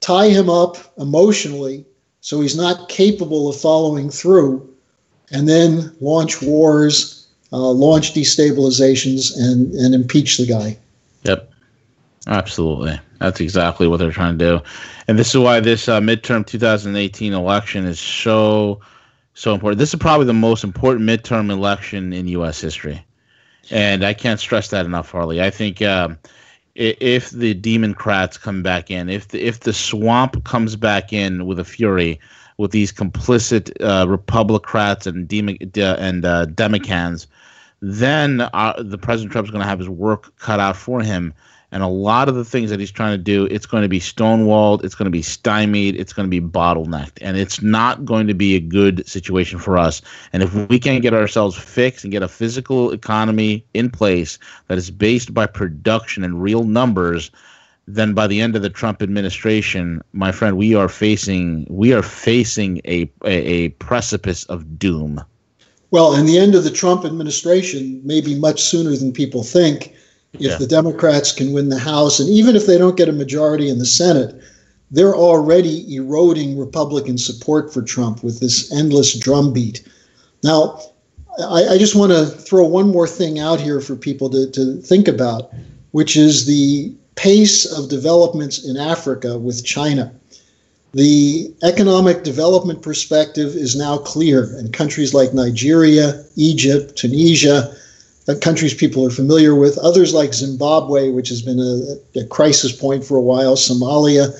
Tie 0.00 0.30
him 0.30 0.50
up 0.50 0.76
emotionally 0.98 1.84
so 2.22 2.40
he's 2.40 2.56
not 2.56 2.88
capable 2.88 3.48
of 3.48 3.60
following 3.60 4.08
through, 4.08 4.68
and 5.32 5.48
then 5.48 5.94
launch 6.00 6.40
wars, 6.40 7.26
uh, 7.52 7.58
launch 7.58 8.14
destabilizations, 8.14 9.36
and 9.36 9.72
and 9.74 9.94
impeach 9.94 10.38
the 10.38 10.46
guy. 10.46 10.78
Yep. 11.24 11.51
Absolutely. 12.26 12.98
That's 13.18 13.40
exactly 13.40 13.88
what 13.88 13.98
they're 13.98 14.12
trying 14.12 14.38
to 14.38 14.44
do. 14.44 14.64
And 15.08 15.18
this 15.18 15.30
is 15.30 15.38
why 15.38 15.60
this 15.60 15.88
uh, 15.88 16.00
midterm 16.00 16.46
2018 16.46 17.32
election 17.32 17.84
is 17.84 17.98
so, 17.98 18.80
so 19.34 19.54
important. 19.54 19.78
This 19.78 19.92
is 19.92 19.98
probably 19.98 20.26
the 20.26 20.32
most 20.32 20.62
important 20.62 21.08
midterm 21.08 21.50
election 21.50 22.12
in 22.12 22.28
U.S. 22.28 22.60
history. 22.60 23.04
And 23.70 24.04
I 24.04 24.14
can't 24.14 24.38
stress 24.38 24.68
that 24.68 24.86
enough, 24.86 25.10
Harley. 25.10 25.42
I 25.42 25.50
think 25.50 25.82
um, 25.82 26.18
if 26.74 27.30
the 27.30 27.54
Democrats 27.54 28.38
come 28.38 28.62
back 28.62 28.90
in, 28.90 29.08
if 29.08 29.28
the, 29.28 29.42
if 29.42 29.60
the 29.60 29.72
swamp 29.72 30.44
comes 30.44 30.76
back 30.76 31.12
in 31.12 31.46
with 31.46 31.58
a 31.58 31.64
fury, 31.64 32.20
with 32.58 32.70
these 32.70 32.92
complicit 32.92 33.72
uh, 33.80 34.06
Republicrats 34.06 35.06
and 35.06 35.26
Demo- 35.26 35.56
and 35.98 36.24
uh, 36.24 36.46
Democrats, 36.46 37.26
then 37.80 38.42
uh, 38.52 38.74
the 38.78 38.98
President 38.98 39.32
Trump's 39.32 39.50
going 39.50 39.62
to 39.62 39.68
have 39.68 39.80
his 39.80 39.88
work 39.88 40.36
cut 40.38 40.60
out 40.60 40.76
for 40.76 41.02
him 41.02 41.34
and 41.72 41.82
a 41.82 41.88
lot 41.88 42.28
of 42.28 42.34
the 42.34 42.44
things 42.44 42.68
that 42.68 42.78
he's 42.78 42.90
trying 42.90 43.16
to 43.16 43.22
do, 43.22 43.46
it's 43.46 43.64
going 43.64 43.82
to 43.82 43.88
be 43.88 43.98
stonewalled, 43.98 44.84
it's 44.84 44.94
going 44.94 45.06
to 45.06 45.10
be 45.10 45.22
stymied, 45.22 45.98
it's 45.98 46.12
going 46.12 46.30
to 46.30 46.40
be 46.40 46.46
bottlenecked. 46.46 47.18
And 47.22 47.38
it's 47.38 47.62
not 47.62 48.04
going 48.04 48.26
to 48.26 48.34
be 48.34 48.54
a 48.54 48.60
good 48.60 49.06
situation 49.08 49.58
for 49.58 49.78
us. 49.78 50.02
And 50.34 50.42
if 50.42 50.54
we 50.68 50.78
can't 50.78 51.00
get 51.00 51.14
ourselves 51.14 51.56
fixed 51.56 52.04
and 52.04 52.12
get 52.12 52.22
a 52.22 52.28
physical 52.28 52.92
economy 52.92 53.64
in 53.72 53.90
place 53.90 54.38
that 54.68 54.76
is 54.76 54.90
based 54.90 55.32
by 55.32 55.46
production 55.46 56.22
and 56.22 56.42
real 56.42 56.64
numbers, 56.64 57.30
then 57.88 58.12
by 58.12 58.26
the 58.26 58.42
end 58.42 58.54
of 58.54 58.60
the 58.60 58.70
Trump 58.70 59.02
administration, 59.02 60.02
my 60.12 60.30
friend, 60.30 60.58
we 60.58 60.74
are 60.74 60.88
facing 60.88 61.66
we 61.70 61.94
are 61.94 62.02
facing 62.02 62.82
a, 62.84 63.10
a, 63.24 63.32
a 63.32 63.68
precipice 63.70 64.44
of 64.44 64.78
doom. 64.78 65.24
Well, 65.90 66.14
and 66.14 66.28
the 66.28 66.38
end 66.38 66.54
of 66.54 66.64
the 66.64 66.70
Trump 66.70 67.04
administration 67.04 68.00
may 68.04 68.20
be 68.20 68.38
much 68.38 68.62
sooner 68.62 68.94
than 68.94 69.12
people 69.12 69.42
think 69.42 69.94
if 70.34 70.40
yeah. 70.40 70.56
the 70.56 70.66
Democrats 70.66 71.32
can 71.32 71.52
win 71.52 71.68
the 71.68 71.78
House, 71.78 72.20
and 72.20 72.28
even 72.28 72.56
if 72.56 72.66
they 72.66 72.78
don't 72.78 72.96
get 72.96 73.08
a 73.08 73.12
majority 73.12 73.68
in 73.68 73.78
the 73.78 73.86
Senate, 73.86 74.34
they're 74.90 75.14
already 75.14 75.94
eroding 75.94 76.58
Republican 76.58 77.18
support 77.18 77.72
for 77.72 77.82
Trump 77.82 78.22
with 78.22 78.40
this 78.40 78.72
endless 78.72 79.18
drumbeat. 79.18 79.86
Now, 80.42 80.80
I, 81.38 81.68
I 81.68 81.78
just 81.78 81.94
want 81.94 82.12
to 82.12 82.26
throw 82.26 82.64
one 82.64 82.90
more 82.90 83.08
thing 83.08 83.38
out 83.38 83.60
here 83.60 83.80
for 83.80 83.96
people 83.96 84.28
to, 84.30 84.50
to 84.50 84.76
think 84.82 85.08
about, 85.08 85.52
which 85.92 86.16
is 86.16 86.46
the 86.46 86.94
pace 87.14 87.70
of 87.70 87.88
developments 87.88 88.64
in 88.66 88.76
Africa 88.76 89.38
with 89.38 89.64
China. 89.64 90.12
The 90.92 91.54
economic 91.62 92.22
development 92.22 92.82
perspective 92.82 93.54
is 93.54 93.74
now 93.74 93.96
clear, 93.96 94.54
and 94.58 94.74
countries 94.74 95.14
like 95.14 95.32
Nigeria, 95.32 96.22
Egypt, 96.36 96.96
Tunisia, 96.96 97.74
countries 98.40 98.74
people 98.74 99.04
are 99.06 99.10
familiar 99.10 99.54
with. 99.54 99.78
Others 99.78 100.14
like 100.14 100.32
Zimbabwe, 100.32 101.10
which 101.10 101.28
has 101.28 101.42
been 101.42 101.58
a, 101.58 102.20
a, 102.20 102.26
crisis 102.26 102.72
point 102.72 103.04
for 103.04 103.16
a 103.16 103.22
while, 103.22 103.56
Somalia, 103.56 104.30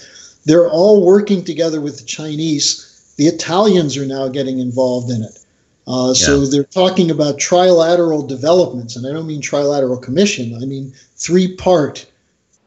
they're 0.45 0.69
all 0.69 1.05
working 1.05 1.45
together 1.45 1.81
with 1.81 1.99
the 1.99 2.05
Chinese. 2.05 3.15
The 3.17 3.27
Italians 3.27 3.97
are 3.97 4.07
now 4.07 4.29
getting 4.29 4.61
involved 4.61 5.11
in 5.11 5.23
it. 5.23 5.39
Uh, 5.87 6.09
yeah. 6.09 6.27
So 6.27 6.47
they're 6.47 6.65
talking 6.65 7.11
about 7.11 7.39
trilateral 7.39 8.27
developments, 8.27 8.95
and 8.95 9.07
I 9.07 9.13
don't 9.13 9.27
mean 9.27 9.43
trilateral 9.43 10.01
commission. 10.01 10.55
I 10.55 10.65
mean 10.65 10.93
three 11.17 11.57
part. 11.57 12.07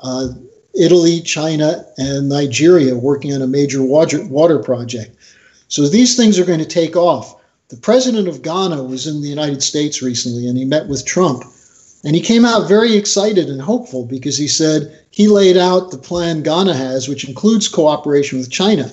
Uh, 0.01 0.30
Italy, 0.78 1.21
China, 1.21 1.86
and 1.97 2.28
Nigeria 2.28 2.95
working 2.95 3.34
on 3.34 3.41
a 3.41 3.47
major 3.47 3.82
water, 3.82 4.25
water 4.25 4.60
project. 4.60 5.15
So 5.69 5.88
these 5.88 6.17
things 6.17 6.38
are 6.38 6.45
going 6.45 6.60
to 6.60 6.65
take 6.65 6.97
off. 6.97 7.41
The 7.69 7.78
president 7.78 8.28
of 8.28 8.43
Ghana 8.43 8.84
was 8.84 9.08
in 9.08 9.21
the 9.21 9.28
United 9.28 9.63
States 9.63 10.01
recently 10.01 10.47
and 10.47 10.58
he 10.58 10.65
met 10.65 10.88
with 10.88 11.06
Trump. 11.06 11.43
And 12.04 12.15
he 12.15 12.21
came 12.21 12.45
out 12.45 12.67
very 12.67 12.95
excited 12.95 13.49
and 13.49 13.60
hopeful 13.60 14.06
because 14.06 14.38
he 14.38 14.47
said 14.47 14.99
he 15.10 15.28
laid 15.28 15.58
out 15.58 15.89
the 15.89 15.97
plan 15.97 16.43
Ghana 16.43 16.75
has, 16.75 17.08
which 17.08 17.28
includes 17.28 17.67
cooperation 17.67 18.38
with 18.38 18.51
China. 18.51 18.91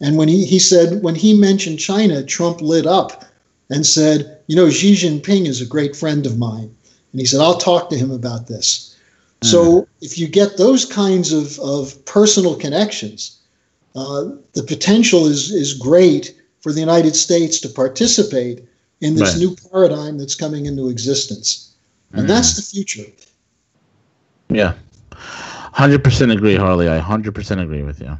And 0.00 0.16
when 0.16 0.28
he, 0.28 0.46
he 0.46 0.58
said, 0.58 1.02
when 1.02 1.14
he 1.14 1.34
mentioned 1.34 1.78
China, 1.78 2.22
Trump 2.22 2.62
lit 2.62 2.86
up 2.86 3.26
and 3.68 3.84
said, 3.84 4.38
You 4.46 4.56
know, 4.56 4.70
Xi 4.70 4.94
Jinping 4.94 5.46
is 5.46 5.60
a 5.60 5.66
great 5.66 5.94
friend 5.94 6.24
of 6.24 6.38
mine. 6.38 6.74
And 7.12 7.20
he 7.20 7.26
said, 7.26 7.40
I'll 7.40 7.58
talk 7.58 7.90
to 7.90 7.98
him 7.98 8.10
about 8.10 8.46
this. 8.46 8.96
Mm. 9.42 9.46
So 9.46 9.88
if 10.00 10.16
you 10.16 10.26
get 10.26 10.56
those 10.56 10.86
kinds 10.86 11.32
of, 11.32 11.58
of 11.60 12.02
personal 12.06 12.56
connections, 12.56 13.38
uh, 13.94 14.30
the 14.54 14.62
potential 14.62 15.26
is, 15.26 15.50
is 15.50 15.74
great 15.74 16.39
for 16.60 16.72
the 16.72 16.80
United 16.80 17.16
States 17.16 17.58
to 17.60 17.68
participate 17.68 18.64
in 19.00 19.14
this 19.14 19.32
right. 19.32 19.38
new 19.38 19.56
paradigm 19.70 20.18
that's 20.18 20.34
coming 20.34 20.66
into 20.66 20.88
existence. 20.88 21.74
And 22.12 22.24
mm. 22.24 22.28
that's 22.28 22.56
the 22.56 22.62
future. 22.62 23.10
Yeah. 24.48 24.74
100% 25.12 26.32
agree, 26.32 26.56
Harley. 26.56 26.88
I 26.88 26.98
100% 27.00 27.62
agree 27.62 27.82
with 27.82 28.00
you. 28.00 28.18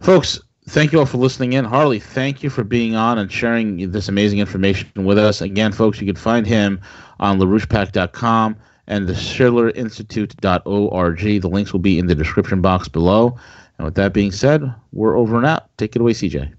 Folks, 0.00 0.40
thank 0.68 0.92
you 0.92 0.98
all 0.98 1.06
for 1.06 1.18
listening 1.18 1.52
in. 1.54 1.64
Harley, 1.64 2.00
thank 2.00 2.42
you 2.42 2.50
for 2.50 2.64
being 2.64 2.96
on 2.96 3.18
and 3.18 3.32
sharing 3.32 3.90
this 3.90 4.08
amazing 4.08 4.40
information 4.40 4.90
with 4.96 5.18
us. 5.18 5.40
Again, 5.40 5.72
folks, 5.72 6.00
you 6.00 6.06
can 6.06 6.16
find 6.16 6.46
him 6.46 6.80
on 7.20 7.38
larouchepac.com 7.38 8.56
and 8.88 9.06
the 9.06 9.14
schillerinstitute.org. 9.14 11.18
The 11.18 11.48
links 11.48 11.72
will 11.72 11.80
be 11.80 11.98
in 11.98 12.06
the 12.06 12.14
description 12.14 12.60
box 12.60 12.88
below. 12.88 13.38
And 13.78 13.84
with 13.84 13.94
that 13.94 14.12
being 14.12 14.32
said, 14.32 14.74
we're 14.92 15.16
over 15.16 15.36
and 15.36 15.46
out. 15.46 15.68
Take 15.76 15.96
it 15.96 16.02
away, 16.02 16.12
CJ. 16.12 16.52